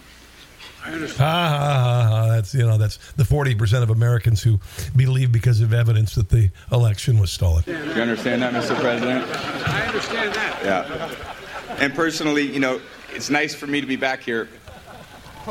[0.84, 1.20] I understand.
[1.20, 4.60] Ah, ah, ah, that's you know that's the forty percent of Americans who
[4.94, 7.64] believe because of evidence that the election was stolen.
[7.66, 8.78] You understand that, Mr.
[8.80, 9.24] President?
[9.66, 10.60] I understand that.
[10.64, 11.74] Yeah.
[11.80, 12.80] And personally, you know,
[13.12, 14.48] it's nice for me to be back here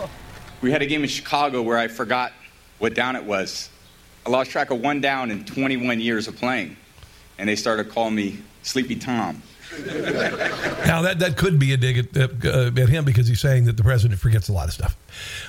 [0.61, 2.33] we had a game in Chicago where I forgot
[2.79, 3.69] what down it was.
[4.25, 6.77] I lost track of one down in 21 years of playing.
[7.37, 9.41] and they started calling me Sleepy Tom.
[10.85, 13.77] now that that could be a dig at, uh, at him because he's saying that
[13.77, 14.95] the president forgets a lot of stuff.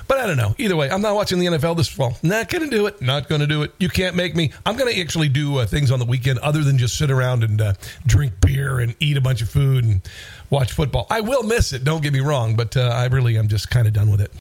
[0.07, 0.55] But I don't know.
[0.57, 2.17] Either way, I'm not watching the NFL this fall.
[2.23, 3.01] Not going to do it.
[3.01, 3.73] Not going to do it.
[3.79, 4.51] You can't make me.
[4.65, 7.43] I'm going to actually do uh, things on the weekend other than just sit around
[7.43, 7.73] and uh,
[8.05, 10.01] drink beer and eat a bunch of food and
[10.49, 11.05] watch football.
[11.09, 11.83] I will miss it.
[11.83, 14.31] Don't get me wrong, but uh, I really am just kind of done with it.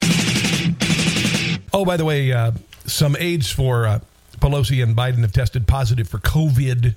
[1.72, 2.52] Oh, by the way, uh,
[2.86, 4.00] some aides for uh,
[4.38, 6.94] Pelosi and Biden have tested positive for COVID.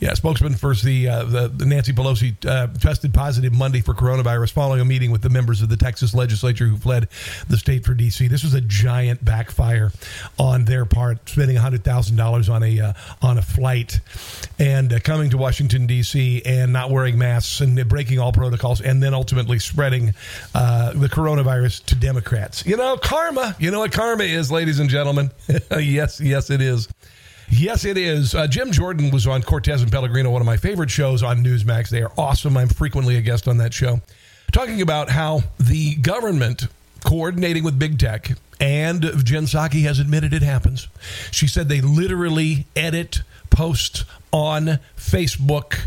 [0.00, 4.52] Yeah, spokesman for the, uh, the, the Nancy Pelosi uh, tested positive Monday for coronavirus
[4.52, 7.08] following a meeting with the members of the Texas legislature who fled
[7.48, 8.28] the state for D.C.
[8.28, 9.92] This was a giant backfire
[10.38, 12.92] on their part, spending hundred thousand dollars on a uh,
[13.22, 14.00] on a flight
[14.58, 16.42] and uh, coming to Washington D.C.
[16.44, 20.14] and not wearing masks and breaking all protocols, and then ultimately spreading
[20.54, 22.64] uh, the coronavirus to Democrats.
[22.66, 23.56] You know, karma.
[23.58, 25.30] You know what karma is, ladies and gentlemen.
[25.78, 26.88] yes, yes, it is.
[27.50, 28.34] Yes, it is.
[28.34, 31.88] Uh, Jim Jordan was on Cortes and Pellegrino, one of my favorite shows on Newsmax.
[31.88, 32.56] They are awesome.
[32.56, 34.00] I'm frequently a guest on that show,
[34.52, 36.68] talking about how the government
[37.04, 40.88] coordinating with big tech and Jen Psaki has admitted it happens.
[41.30, 45.86] She said they literally edit posts on Facebook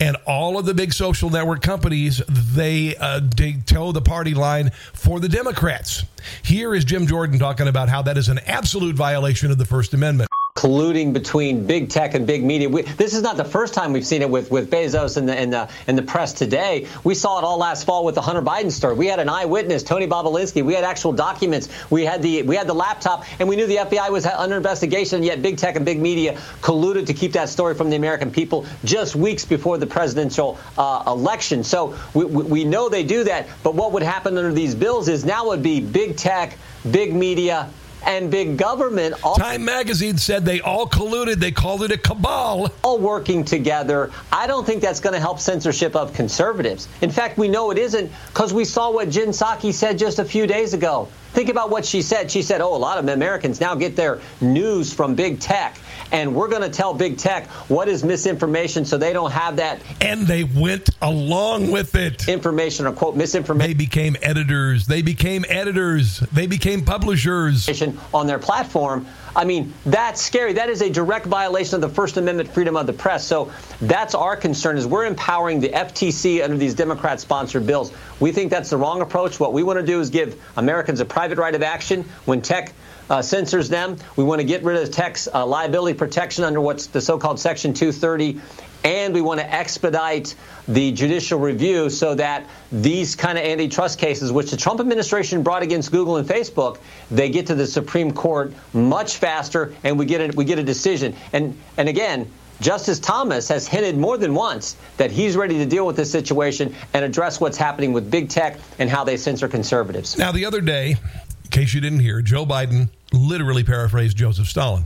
[0.00, 5.20] and all of the big social network companies they uh, they the party line for
[5.20, 6.04] the Democrats.
[6.42, 9.92] Here is Jim Jordan talking about how that is an absolute violation of the First
[9.92, 12.68] Amendment colluding between big tech and big media.
[12.68, 15.34] We, this is not the first time we've seen it with, with Bezos and the,
[15.34, 16.88] and, the, and the press today.
[17.02, 18.94] We saw it all last fall with the Hunter Biden story.
[18.94, 20.62] We had an eyewitness, Tony Bobulinski.
[20.62, 21.70] We had actual documents.
[21.90, 25.22] We had the we had the laptop, and we knew the FBI was under investigation.
[25.22, 28.66] Yet big tech and big media colluded to keep that story from the American people
[28.84, 31.64] just weeks before the presidential uh, election.
[31.64, 33.48] So we, we know they do that.
[33.62, 37.70] But what would happen under these bills is now would be big tech, big media,
[38.04, 39.14] and big government.
[39.22, 41.36] All, Time magazine said they all colluded.
[41.36, 42.70] They called it a cabal.
[42.82, 44.10] All working together.
[44.30, 46.88] I don't think that's going to help censorship of conservatives.
[47.00, 50.24] In fact, we know it isn't because we saw what Jen Psaki said just a
[50.24, 51.08] few days ago.
[51.32, 52.30] Think about what she said.
[52.30, 55.78] She said, oh, a lot of Americans now get their news from big tech.
[56.12, 59.80] And we're going to tell big tech what is misinformation so they don't have that.
[60.00, 62.28] And they went along with it.
[62.28, 63.70] Information or quote misinformation.
[63.70, 64.86] They became editors.
[64.86, 66.20] They became editors.
[66.32, 67.68] They became publishers.
[68.12, 69.06] On their platform.
[69.34, 70.52] I mean, that's scary.
[70.52, 73.26] That is a direct violation of the First Amendment freedom of the press.
[73.26, 77.92] So that's our concern is we're empowering the FTC under these Democrat-sponsored bills.
[78.20, 79.40] We think that's the wrong approach.
[79.40, 82.74] What we want to do is give Americans a private right of action when tech
[83.20, 83.96] censors them.
[84.16, 87.74] We want to get rid of tech's uh, liability protection under what's the so-called Section
[87.74, 88.40] 230
[88.84, 90.34] and we want to expedite
[90.68, 95.62] the judicial review so that these kind of antitrust cases, which the Trump administration brought
[95.62, 96.78] against Google and Facebook,
[97.10, 100.64] they get to the Supreme Court much faster, and we get a, we get a
[100.64, 101.14] decision.
[101.32, 102.30] And and again.
[102.60, 106.76] Justice Thomas has hinted more than once that he's ready to deal with this situation
[106.94, 110.16] and address what's happening with big tech and how they censor conservatives.
[110.16, 114.84] Now, the other day, in case you didn't hear, Joe Biden literally paraphrased Joseph Stalin.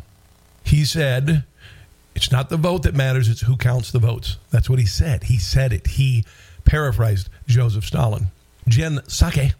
[0.65, 1.45] He said,
[2.15, 4.39] it's not the vote that matters, it's who counts the votes.
[4.51, 5.25] That's what he said.
[5.25, 5.87] He said it.
[5.87, 6.25] He
[6.65, 8.29] paraphrased Joseph Stalin.
[8.69, 9.53] Jen Psaki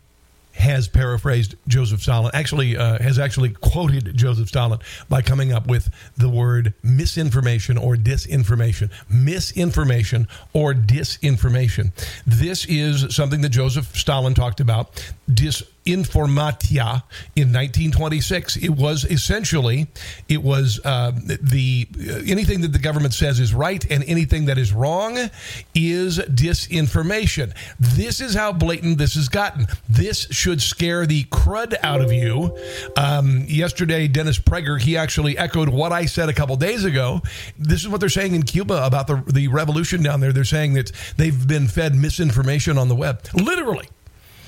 [0.55, 5.91] has paraphrased Joseph Stalin, actually, uh, has actually quoted Joseph Stalin by coming up with
[6.17, 8.91] the word misinformation or disinformation.
[9.11, 11.93] Misinformation or disinformation.
[12.27, 15.13] This is something that Joseph Stalin talked about.
[15.87, 17.03] Disinformatia
[17.37, 18.57] in 1926.
[18.57, 19.87] It was essentially,
[20.29, 21.87] it was uh, the
[22.27, 25.17] anything that the government says is right and anything that is wrong
[25.75, 27.55] is disinformation.
[27.79, 29.67] This is how blatant this has gotten.
[29.89, 32.57] This should scare the crud out of you.
[32.97, 37.23] Um, yesterday, Dennis Prager, he actually echoed what I said a couple days ago.
[37.59, 40.33] This is what they're saying in Cuba about the, the revolution down there.
[40.33, 43.23] They're saying that they've been fed misinformation on the web.
[43.35, 43.89] Literally.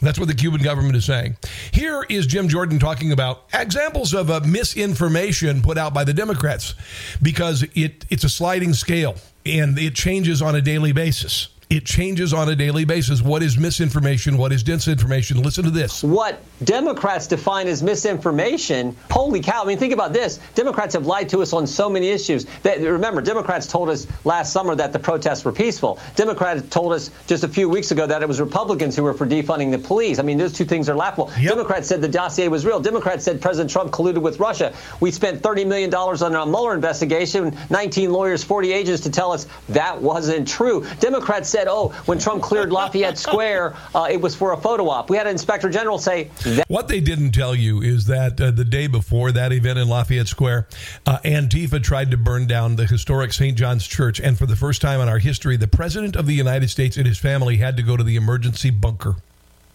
[0.00, 1.37] That's what the Cuban government is saying.
[1.72, 6.74] Here is Jim Jordan talking about examples of misinformation put out by the Democrats
[7.20, 11.48] because it, it's a sliding scale and it changes on a daily basis.
[11.70, 13.20] It changes on a daily basis.
[13.20, 14.38] What is misinformation?
[14.38, 15.44] What is disinformation?
[15.44, 16.02] Listen to this.
[16.02, 19.64] What Democrats define as misinformation, holy cow.
[19.64, 20.38] I mean, think about this.
[20.54, 22.46] Democrats have lied to us on so many issues.
[22.62, 25.98] They, remember, Democrats told us last summer that the protests were peaceful.
[26.16, 29.26] Democrats told us just a few weeks ago that it was Republicans who were for
[29.26, 30.18] defunding the police.
[30.18, 31.31] I mean, those two things are laughable.
[31.38, 31.52] Yep.
[31.52, 32.81] Democrats said the dossier was real.
[32.81, 34.72] Democrats said President Trump colluded with Russia.
[35.00, 39.46] We spent $30 million on a Mueller investigation, 19 lawyers, 40 agents to tell us
[39.68, 40.87] that wasn't true.
[40.98, 44.88] Democrats said said, oh, when Trump cleared Lafayette Square, uh, it was for a photo
[44.88, 45.11] op.
[45.11, 46.64] We had an inspector general say that.
[46.68, 50.29] What they didn't tell you is that uh, the day before that event in Lafayette
[50.29, 50.68] Square,
[51.07, 53.57] uh, Antifa tried to burn down the historic St.
[53.57, 54.21] John's Church.
[54.21, 57.07] And for the first time in our history, the President of the United States and
[57.07, 59.16] his family had to go to the emergency bunker.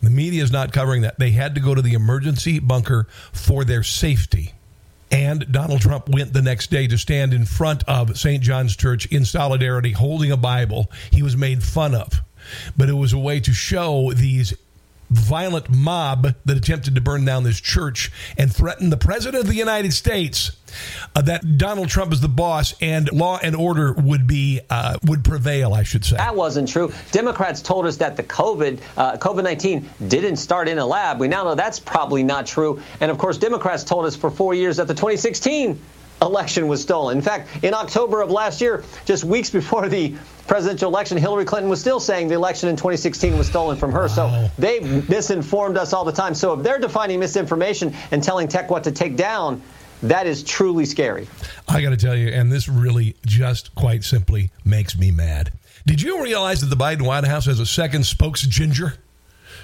[0.02, 1.19] The media is not covering that.
[1.19, 4.54] They had to go to the emergency bunker for their safety.
[5.13, 8.41] And Donald Trump went the next day to stand in front of St.
[8.41, 10.91] John's Church in solidarity, holding a Bible.
[11.11, 12.23] He was made fun of.
[12.75, 14.55] But it was a way to show these
[15.13, 19.55] violent mob that attempted to burn down this church and threaten the president of the
[19.55, 20.51] United States
[21.15, 25.23] uh, that Donald Trump is the boss and law and order would be uh, would
[25.23, 25.73] prevail.
[25.73, 26.91] I should say that wasn't true.
[27.11, 31.19] Democrats told us that the COVID uh, COVID nineteen didn't start in a lab.
[31.19, 32.81] We now know that's probably not true.
[32.99, 35.79] And of course, Democrats told us for four years that the 2016
[36.24, 37.17] election was stolen.
[37.17, 40.15] In fact, in October of last year, just weeks before the
[40.48, 44.08] presidential election, Hillary Clinton was still saying the election in 2016 was stolen from her.
[44.08, 44.08] Wow.
[44.08, 46.34] So they've misinformed us all the time.
[46.34, 49.62] So if they're defining misinformation and telling tech what to take down,
[50.02, 51.28] that is truly scary.
[51.67, 55.52] I got to tell you, and this really just quite simply makes me mad.
[55.86, 58.96] Did you realize that the Biden White House has a second spokes ginger?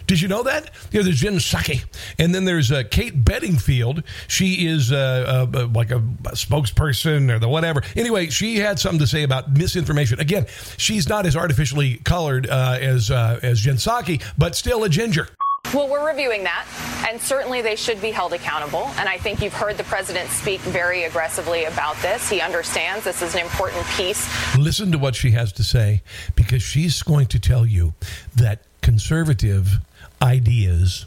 [0.10, 0.72] Did you know that?
[0.91, 1.86] Yeah, there's Jen Psaki.
[2.18, 4.01] And then there's uh, Kate Bedingfield.
[4.28, 7.84] She is uh, uh, uh, like a, a, spokesperson or the whatever.
[7.95, 10.20] Anyway, she had something to say about misinformation.
[10.20, 10.47] Again,
[10.78, 15.30] she's not as artificially colored uh, as, uh, as Jen Psaki, but still a ginger.
[15.76, 16.66] Well, we're reviewing that,
[17.07, 18.88] and certainly they should be held accountable.
[18.97, 22.28] And I think you've heard the president speak very aggressively about this.
[22.28, 24.28] He understands this is an important piece.
[24.57, 26.01] Listen to what she has to say,
[26.34, 27.93] because she's going to tell you
[28.36, 29.80] that conservative
[30.22, 31.05] ideas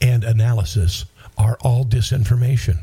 [0.00, 1.04] and analysis
[1.38, 2.80] are all disinformation.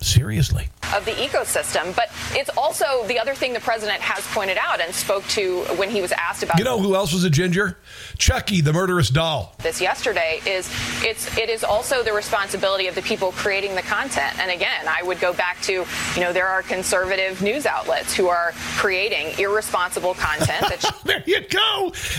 [0.00, 0.68] Seriously.
[0.94, 1.94] Of the ecosystem.
[1.96, 5.90] But it's also the other thing the president has pointed out and spoke to when
[5.90, 6.58] he was asked about.
[6.58, 7.78] You know who else was a ginger?
[8.16, 9.56] Chucky, the murderous doll.
[9.60, 10.72] This yesterday is
[11.02, 14.38] it's it is also the responsibility of the people creating the content.
[14.38, 18.28] And again, I would go back to, you know, there are conservative news outlets who
[18.28, 20.84] are creating irresponsible content.
[21.04, 21.57] there you go.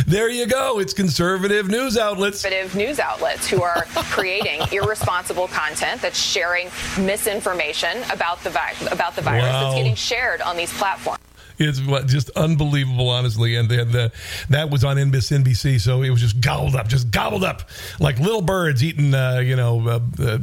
[0.05, 0.79] There you go.
[0.79, 2.41] It's conservative news outlets.
[2.41, 9.15] Conservative news outlets who are creating irresponsible content that's sharing misinformation about the vi- about
[9.15, 9.63] the virus wow.
[9.63, 11.19] that's getting shared on these platforms.
[11.59, 11.79] It's
[12.11, 13.55] just unbelievable, honestly.
[13.55, 14.11] And then the,
[14.49, 17.69] that was on NBC, so it was just gobbled up, just gobbled up
[17.99, 20.37] like little birds eating, uh, you know, uh, uh,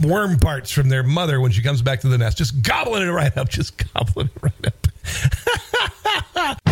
[0.00, 2.38] worm parts from their mother when she comes back to the nest.
[2.38, 4.86] Just gobbling it right up, just gobbling it right up.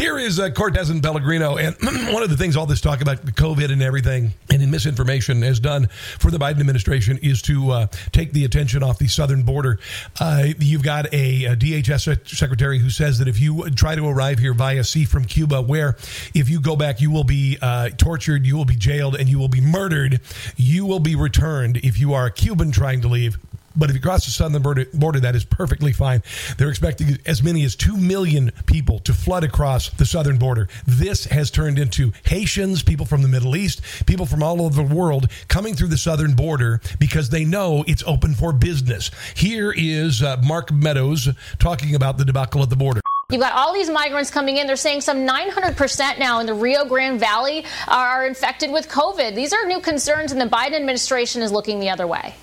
[0.00, 1.58] Here is uh, Cortes and Pellegrino.
[1.58, 1.76] And
[2.10, 5.60] one of the things all this talk about COVID and everything and in misinformation has
[5.60, 5.88] done
[6.18, 9.78] for the Biden administration is to uh, take the attention off the southern border.
[10.18, 14.38] Uh, you've got a, a, DHS secretary who says that if you try to arrive
[14.38, 15.98] here via sea from Cuba, where
[16.34, 19.38] if you go back, you will be uh, tortured, you will be jailed, and you
[19.38, 20.22] will be murdered,
[20.56, 23.36] you will be returned if you are a Cuban trying to leave.
[23.76, 26.22] But if you cross the southern border, that is perfectly fine.
[26.58, 30.68] They're expecting as many as 2 million people to flood across the southern border.
[30.86, 34.94] This has turned into Haitians, people from the Middle East, people from all over the
[34.94, 39.10] world coming through the southern border because they know it's open for business.
[39.34, 43.00] Here is uh, Mark Meadows talking about the debacle at the border.
[43.30, 44.66] You've got all these migrants coming in.
[44.66, 49.36] They're saying some 900% now in the Rio Grande Valley are infected with COVID.
[49.36, 52.34] These are new concerns, and the Biden administration is looking the other way.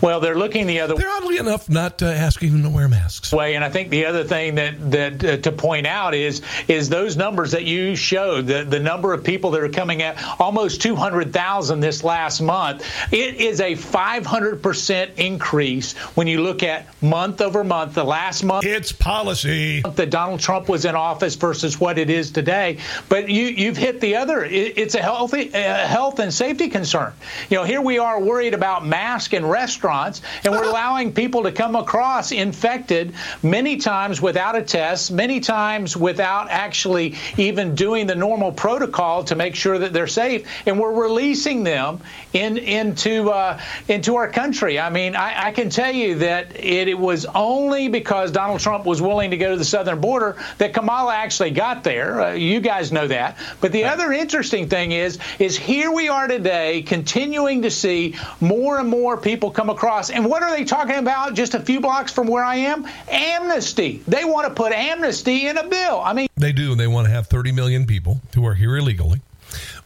[0.00, 0.94] Well, they're looking the other.
[0.94, 3.32] They're oddly enough not uh, asking them to wear masks.
[3.32, 6.88] Way, and I think the other thing that that uh, to point out is is
[6.88, 10.82] those numbers that you showed the the number of people that are coming at almost
[10.82, 12.84] 200,000 this last month.
[13.12, 17.94] It is a 500 percent increase when you look at month over month.
[17.94, 22.30] The last month, it's policy that Donald Trump was in office versus what it is
[22.30, 22.78] today.
[23.08, 24.44] But you you've hit the other.
[24.44, 27.12] It, it's a healthy uh, health and safety concern.
[27.50, 31.52] You know, here we are worried about mask and restaurants, and we're allowing people to
[31.52, 38.14] come across infected many times without a test, many times without actually even doing the
[38.14, 42.00] normal protocol to make sure that they're safe, and we're releasing them
[42.32, 44.78] in, into uh, into our country.
[44.78, 48.84] I mean, I, I can tell you that it, it, was only because Donald Trump
[48.84, 52.20] was willing to go to the southern border that Kamala actually got there.
[52.20, 53.38] Uh, you guys know that.
[53.60, 58.78] But the other interesting thing is, is here we are today, continuing to see more
[58.78, 60.10] and more people people come across.
[60.10, 62.86] And what are they talking about just a few blocks from where I am?
[63.08, 64.02] Amnesty.
[64.06, 66.00] They want to put amnesty in a bill.
[66.00, 66.74] I mean, they do.
[66.74, 69.20] They want to have 30 million people who are here illegally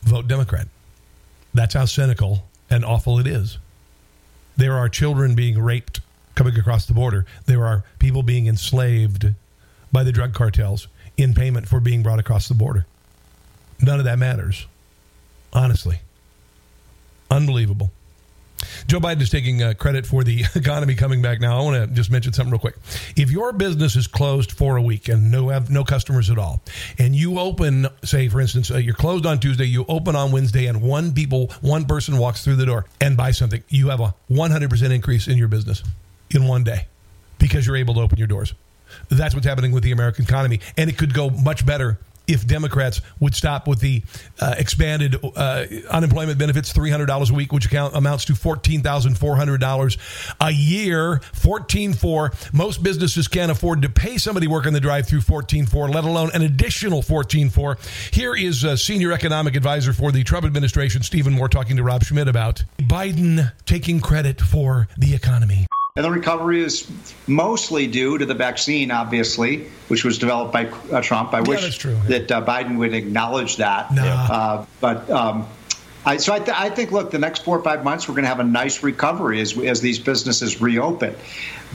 [0.03, 0.67] vote Democrat.
[1.55, 3.59] That's how cynical and awful it is.
[4.57, 6.01] There are children being raped
[6.35, 7.27] coming across the border.
[7.47, 9.27] There are people being enslaved
[9.93, 12.87] by the drug cartels in payment for being brought across the border.
[13.81, 14.67] None of that matters.
[15.53, 16.01] Honestly.
[17.31, 17.91] Unbelievable.
[18.87, 21.59] Joe Biden is taking uh, credit for the economy coming back now.
[21.59, 22.77] I want to just mention something real quick.
[23.17, 26.61] If your business is closed for a week and no have no customers at all,
[26.99, 30.67] and you open, say for instance, uh, you're closed on Tuesday, you open on Wednesday,
[30.67, 34.15] and one people, one person walks through the door and buys something, you have a
[34.31, 35.83] 100% increase in your business
[36.31, 36.87] in one day
[37.39, 38.55] because you're able to open your doors.
[39.09, 43.01] That's what's happening with the American economy, and it could go much better if Democrats
[43.21, 44.03] would stop with the
[44.41, 51.21] uh, expanded uh, unemployment benefits, $300 a week, which account, amounts to $14,400 a year.
[51.35, 52.53] 14.4.
[52.53, 56.43] Most businesses can't afford to pay somebody working the drive through 14.4, let alone an
[56.43, 58.15] additional 14.4.
[58.15, 62.05] Here is a senior economic advisor for the Trump administration, Stephen Moore, talking to Rob
[62.05, 65.67] Schmitt about Biden taking credit for the economy.
[65.95, 66.91] And the recovery is
[67.27, 71.35] mostly due to the vaccine, obviously, which was developed by uh, Trump.
[71.35, 73.93] I Yeah, wish true, that uh, Biden would acknowledge that.
[73.93, 74.03] Nah.
[74.03, 75.47] Uh, but um,
[76.07, 78.25] I, so I, th- I think, look, the next four or five months, we're going
[78.25, 81.15] to have a nice recovery as, as these businesses reopen.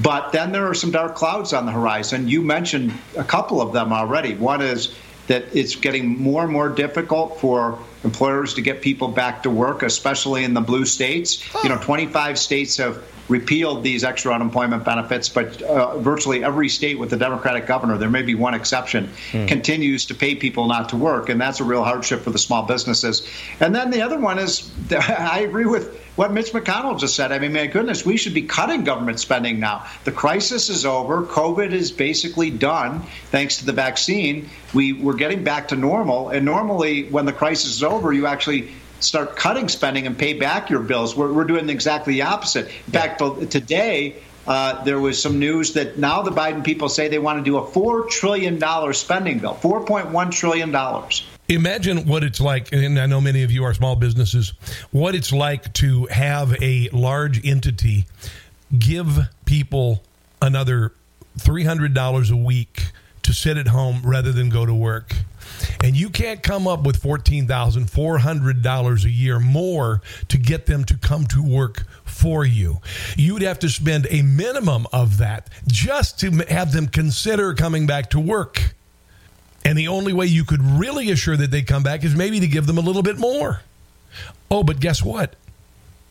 [0.02, 2.28] But then there are some dark clouds on the horizon.
[2.28, 4.34] You mentioned a couple of them already.
[4.34, 4.96] One is
[5.28, 9.84] that it's getting more and more difficult for employers to get people back to work,
[9.84, 11.44] especially in the blue states.
[11.64, 16.98] You know, 25 states have repealed these extra unemployment benefits, but uh, virtually every state
[16.98, 20.98] with a Democratic governor, there may be one exception, continues to pay people not to
[20.98, 23.28] work, and that's a real hardship for the small businesses.
[23.60, 27.32] And then the other one is, I agree with what Mitch McConnell just said.
[27.32, 29.86] I mean, my goodness, we should be cutting government spending now.
[30.04, 31.24] The crisis is over.
[31.24, 34.50] COVID is basically done thanks to the vaccine.
[34.74, 36.30] We, we're getting back to normal.
[36.30, 40.72] And normally, when the crisis is over, you actually start cutting spending and pay back
[40.72, 41.16] your bills.
[41.16, 42.66] We're, we're doing exactly the opposite.
[42.66, 44.16] In fact, today,
[44.48, 47.58] uh, there was some news that now the Biden people say they want to do
[47.58, 48.60] a $4 trillion
[48.94, 51.37] spending bill, $4.1 trillion.
[51.50, 54.52] Imagine what it's like, and I know many of you are small businesses,
[54.92, 58.06] what it's like to have a large entity
[58.78, 60.04] give people
[60.42, 60.92] another
[61.40, 62.92] $300 a week
[63.24, 65.16] to sit at home rather than go to work.
[65.84, 71.26] And you can't come up with $14,400 a year more to get them to come
[71.28, 72.82] to work for you.
[73.16, 78.10] You'd have to spend a minimum of that just to have them consider coming back
[78.12, 78.74] to work.
[79.68, 82.48] And the only way you could really assure that they'd come back is maybe to
[82.48, 83.64] give them a little bit more.
[84.50, 85.36] Oh, but guess what?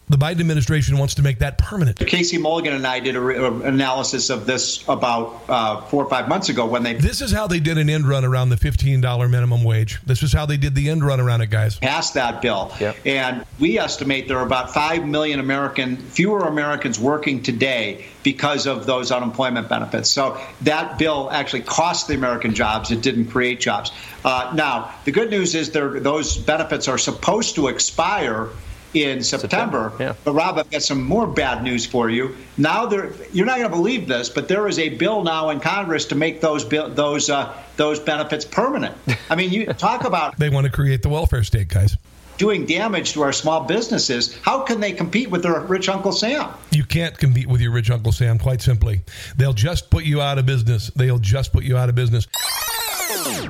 [0.09, 1.99] The Biden administration wants to make that permanent.
[1.99, 6.49] Casey Mulligan and I did an analysis of this about uh, four or five months
[6.49, 9.65] ago when they This is how they did an end run around the $15 minimum
[9.65, 9.99] wage.
[10.07, 11.81] This is how they did the end run around it, guys.
[11.81, 12.73] passed that bill.
[13.05, 18.87] And we estimate there are about 5 million American, fewer Americans working today because of
[18.87, 20.09] those unemployment benefits.
[20.09, 22.93] So that bill actually cost the American jobs.
[22.93, 23.91] It didn't create jobs.
[24.25, 28.51] Uh, now, the good news is there, those benefits are supposed to expire
[28.95, 29.93] in September.
[30.25, 32.37] But Rob, I've got some more bad news for you.
[32.57, 35.61] Now there, you're not going to believe this, but there is a bill now in
[35.61, 38.97] Congress to make those bill, those uh, those benefits permanent.
[39.29, 41.97] I mean, you talk about They want to create the welfare state, guys.
[42.39, 44.35] doing damage to our small businesses.
[44.43, 46.51] How can they compete with their rich Uncle Sam?
[46.71, 49.03] You can't compete with your rich Uncle Sam, quite simply.
[49.37, 50.91] They'll just put you out of business.
[50.97, 52.27] They'll just put you out of business.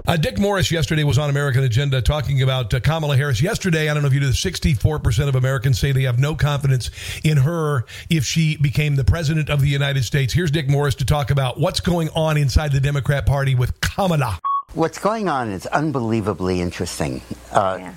[0.07, 3.40] Uh, Dick Morris yesterday was on American Agenda talking about uh, Kamala Harris.
[3.40, 6.90] Yesterday, I don't know if you did, 64% of Americans say they have no confidence
[7.24, 10.32] in her if she became the president of the United States.
[10.32, 14.38] Here's Dick Morris to talk about what's going on inside the Democrat Party with Kamala.
[14.74, 17.22] What's going on is unbelievably interesting.
[17.50, 17.92] Uh,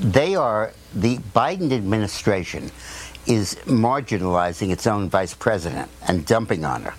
[0.00, 2.70] They are, the Biden administration
[3.26, 6.94] is marginalizing its own vice president and dumping on her.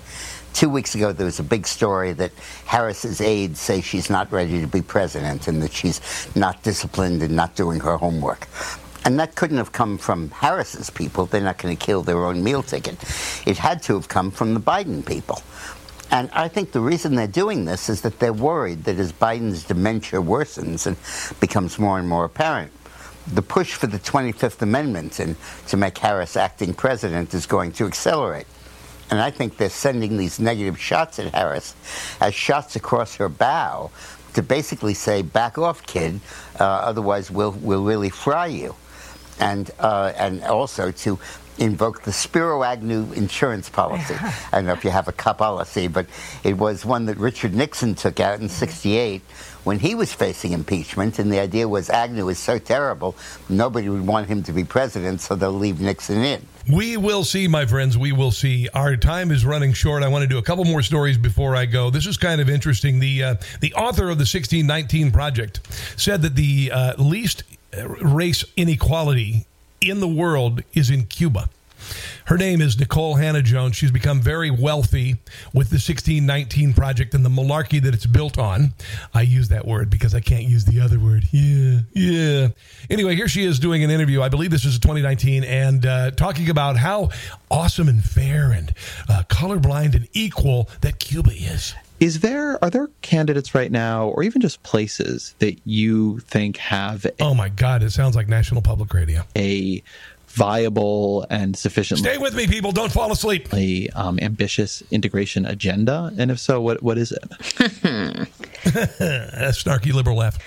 [0.57, 2.31] Two weeks ago, there was a big story that
[2.65, 6.01] Harris's aides say she's not ready to be president and that she's
[6.35, 8.47] not disciplined and not doing her homework.
[9.05, 11.27] And that couldn't have come from Harris's people.
[11.27, 12.95] They're not going to kill their own meal ticket.
[13.45, 15.43] It had to have come from the Biden people.
[16.09, 19.63] And I think the reason they're doing this is that they're worried that as Biden's
[19.63, 20.97] dementia worsens and
[21.39, 22.71] becomes more and more apparent,
[23.31, 25.35] the push for the 25th Amendment and
[25.67, 28.47] to make Harris acting president is going to accelerate.
[29.09, 31.75] And I think they're sending these negative shots at Harris
[32.19, 33.91] as shots across her bow
[34.33, 36.19] to basically say, back off, kid,
[36.59, 38.75] uh, otherwise we'll, we'll really fry you.
[39.39, 41.19] And, uh, and also to
[41.57, 44.15] invoke the Spiro Agnew insurance policy.
[44.21, 46.05] I don't know if you have a cup policy, but
[46.43, 49.21] it was one that Richard Nixon took out in 68
[49.63, 51.19] when he was facing impeachment.
[51.19, 53.15] And the idea was Agnew is so terrible,
[53.49, 56.45] nobody would want him to be president, so they'll leave Nixon in.
[56.69, 57.97] We will see, my friends.
[57.97, 58.67] We will see.
[58.73, 60.03] Our time is running short.
[60.03, 61.89] I want to do a couple more stories before I go.
[61.89, 62.99] This is kind of interesting.
[62.99, 65.61] The uh, the author of the 1619 Project
[65.95, 67.43] said that the uh, least
[68.01, 69.45] race inequality
[69.79, 71.49] in the world is in Cuba.
[72.27, 73.77] Her name is Nikole Hannah-Jones.
[73.77, 75.15] She's become very wealthy
[75.53, 78.73] with the 1619 project and the malarkey that it's built on.
[79.13, 81.23] I use that word because I can't use the other word.
[81.31, 82.49] Yeah, yeah.
[82.89, 84.21] Anyway, here she is doing an interview.
[84.21, 87.11] I believe this is 2019 and uh, talking about how
[87.49, 88.73] awesome and fair and
[89.07, 91.75] uh, colorblind and equal that Cuba is.
[92.01, 97.05] Is there are there candidates right now, or even just places that you think have?
[97.05, 97.81] A, oh my God!
[97.81, 99.23] It sounds like National Public Radio.
[99.35, 99.81] A
[100.37, 106.13] viable and sufficiently stay with me people don't fall asleep a um, ambitious integration agenda
[106.19, 107.23] and if so what what is it
[108.69, 110.37] a snarky liberal laugh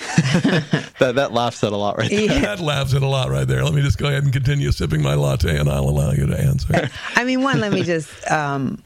[1.00, 2.40] that, that laughs at a lot right there yeah.
[2.40, 5.02] that laughs at a lot right there let me just go ahead and continue sipping
[5.02, 8.80] my latte and i'll allow you to answer i mean one let me just um,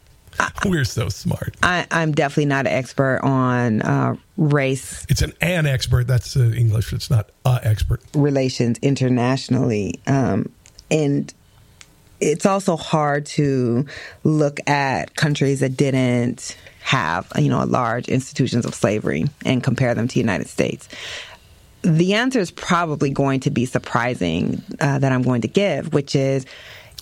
[0.65, 1.55] we're so smart.
[1.63, 5.07] I, am definitely not an expert on uh, race.
[5.09, 6.09] It's an an expert.
[6.09, 6.93] That's uh, English.
[6.93, 8.03] It's not a expert.
[8.15, 10.01] Relations internationally.
[10.09, 10.51] Um,
[10.91, 11.33] and
[12.21, 13.87] it's also hard to
[14.23, 20.09] look at countries that didn't have, you know, large institutions of slavery and compare them
[20.09, 20.89] to the United States.
[21.83, 26.15] The answer is probably going to be surprising uh, that I'm going to give, which
[26.15, 26.47] is.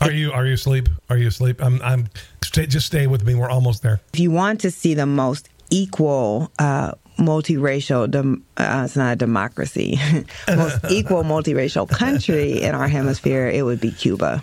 [0.00, 0.88] Are you are you asleep?
[1.10, 1.62] Are you asleep?
[1.62, 2.08] I'm I'm
[2.40, 3.34] just stay with me.
[3.34, 4.00] We're almost there.
[4.14, 6.92] If you want to see the most equal uh,
[7.22, 9.98] multiracial, dem- uh, it's not a democracy,
[10.48, 14.42] most equal multiracial country in our hemisphere, it would be Cuba.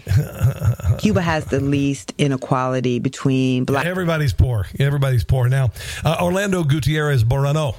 [1.00, 3.86] Cuba has the least inequality between black.
[3.86, 4.66] Everybody's poor.
[4.80, 5.48] Everybody's poor.
[5.50, 5.72] Now,
[6.04, 7.76] uh, Orlando Gutierrez Boronat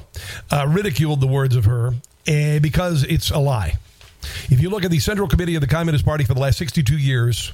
[0.50, 1.88] uh, ridiculed the words of her
[2.28, 3.74] uh, because it's a lie.
[4.50, 6.98] If you look at the Central Committee of the Communist Party for the last 62
[6.98, 7.52] years,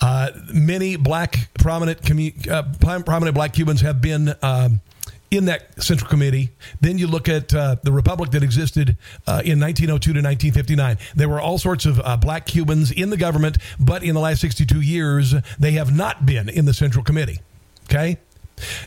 [0.00, 4.80] uh, many black prominent commu- uh, prominent black Cubans have been um,
[5.32, 6.50] in that Central Committee.
[6.80, 10.98] Then you look at uh, the republic that existed uh, in 1902 to 1959.
[11.16, 14.42] There were all sorts of uh, black Cubans in the government, but in the last
[14.42, 17.40] 62 years, they have not been in the Central Committee.
[17.84, 18.18] Okay?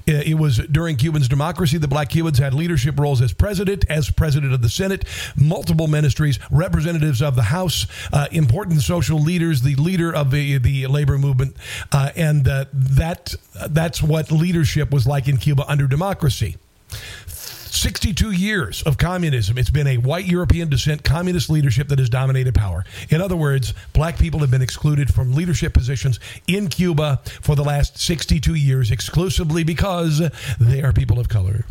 [0.05, 4.53] It was during Cuban's democracy the black Cubans had leadership roles as president, as president
[4.53, 5.05] of the Senate,
[5.35, 10.87] multiple ministries, representatives of the House, uh, important social leaders, the leader of the the
[10.87, 11.55] labor movement,
[11.91, 13.35] uh, and uh, that
[13.69, 16.57] that's what leadership was like in Cuba under democracy.
[17.75, 19.57] 62 years of communism.
[19.57, 22.85] It's been a white European descent communist leadership that has dominated power.
[23.09, 27.63] In other words, black people have been excluded from leadership positions in Cuba for the
[27.63, 30.21] last 62 years exclusively because
[30.59, 31.65] they are people of color.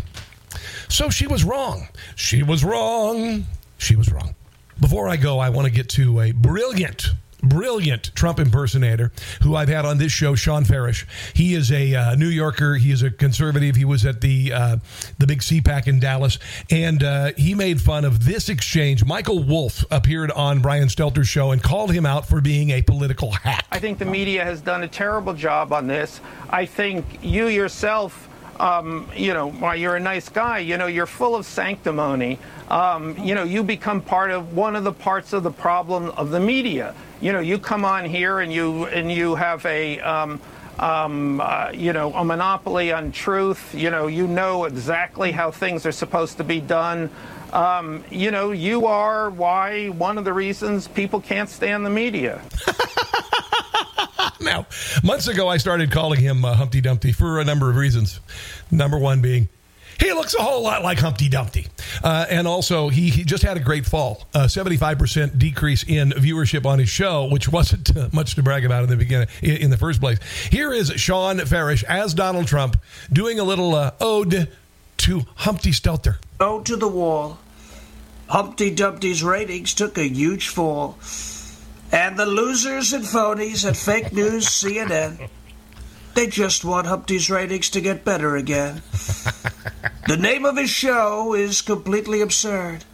[0.89, 1.89] So she was wrong.
[2.15, 3.47] She was wrong.
[3.79, 4.35] She was wrong.
[4.81, 7.11] Before I go, I want to get to a brilliant
[7.49, 11.07] brilliant Trump impersonator who I've had on this show, Shawn Farash.
[11.35, 12.77] He is a uh, New Yorker.
[12.77, 13.77] He is a conservative.
[13.77, 14.77] He was at the uh,
[15.19, 16.39] the big CPAC in Dallas,
[16.71, 19.05] and uh, he made fun of this exchange.
[19.05, 23.31] Michael Wolff appeared on Brian Stelter's show and called him out for being a political
[23.33, 23.67] hack.
[23.71, 26.21] I think the media has done a terrible job on this.
[26.51, 28.29] I think you yourself.
[28.61, 30.59] Um, you know, why you're a nice guy.
[30.59, 32.39] You know, you're full of sanctimony.
[32.69, 36.31] Um, you know, you become part of one of the parts of the problem of
[36.31, 36.95] the media
[37.25, 40.41] you know, you come on here and you and you have a um,
[40.79, 43.75] um, uh, you know, a monopoly on truth.
[43.75, 47.09] You know, you know exactly how things are supposed to be done.
[47.51, 52.43] Um, you know, you are why one of the reasons people can't stand the media.
[54.45, 54.67] now,
[55.03, 58.21] months ago, I started calling him uh, Humpty Dumpty for a number of reasons.
[58.71, 59.49] Number one being
[60.01, 61.67] he looks a whole lot like Humpty Dumpty.
[62.03, 64.27] Uh, and also, he, he, just had a great fall.
[64.35, 68.85] A 75% decrease in viewership on his show, which wasn't uh, much to brag about
[68.85, 70.19] in the beginning, in, in, the first place.
[70.51, 72.81] Here is Shawn Farash as Donald Trump
[73.13, 74.49] doing a little uh, ode
[74.99, 76.17] to Humpty Stelter.
[76.41, 77.39] Ode to the wall.
[78.29, 80.99] Humpty Dumpty's ratings took a huge fall.
[81.95, 85.31] And the losers and phonies at fake news CNN
[86.15, 88.83] they just want Humpty's ratings to get better again.
[90.07, 92.85] the name of his show is completely absurd.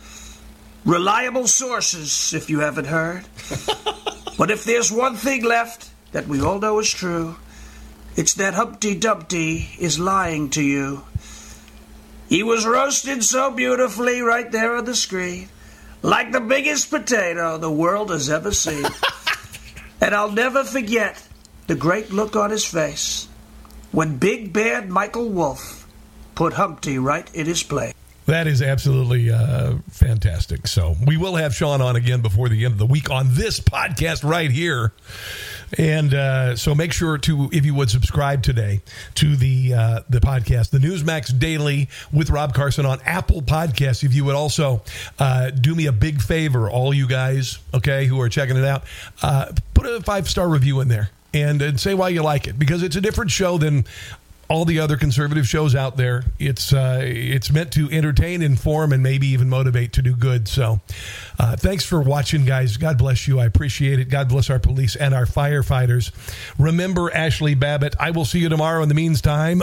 [0.87, 3.27] Reliable sources, if you haven't heard.
[4.39, 7.37] but if there's one thing left that we all know is true,
[8.17, 11.05] it's that Humpty Dumpty is lying to you.
[12.29, 15.51] He was roasted so beautifully right there on the screen,
[16.03, 18.85] like the biggest potato the world has ever seen.
[20.01, 21.23] And I'll never forget
[21.67, 23.29] the great look on his face
[23.93, 25.87] when big bad Michael Wolff
[26.35, 27.93] put Humpty right in his place.
[28.31, 30.69] That is absolutely uh, fantastic.
[30.69, 33.59] So we will have Shawn on again before the end of the week on this
[33.59, 34.93] podcast right here.
[35.77, 38.83] And uh, so make sure to, if you would, subscribe today
[39.17, 44.05] to the uh, the podcast, the Newsmax Daily with Rob Carson on Apple Podcasts.
[44.05, 44.85] If you would also
[45.19, 48.85] uh, do me a big favor, all you guys, okay, who are checking it out,
[49.23, 52.59] uh, put a five star review in there and, and say why you like it
[52.59, 53.85] because it's a different show than
[54.51, 56.25] all the other conservative shows out there.
[56.41, 60.49] It's uh, it's meant to entertain, inform, and maybe even motivate to do good.
[60.49, 60.81] So,
[61.39, 62.77] uh, thanks for watching, guys.
[62.77, 63.39] God bless you.
[63.39, 64.07] I appreciate it.
[64.07, 66.11] God bless our police and our firefighters.
[66.59, 67.95] Remember Ashley Babbitt.
[68.01, 68.83] I will see you tomorrow.
[68.83, 69.63] In the meantime,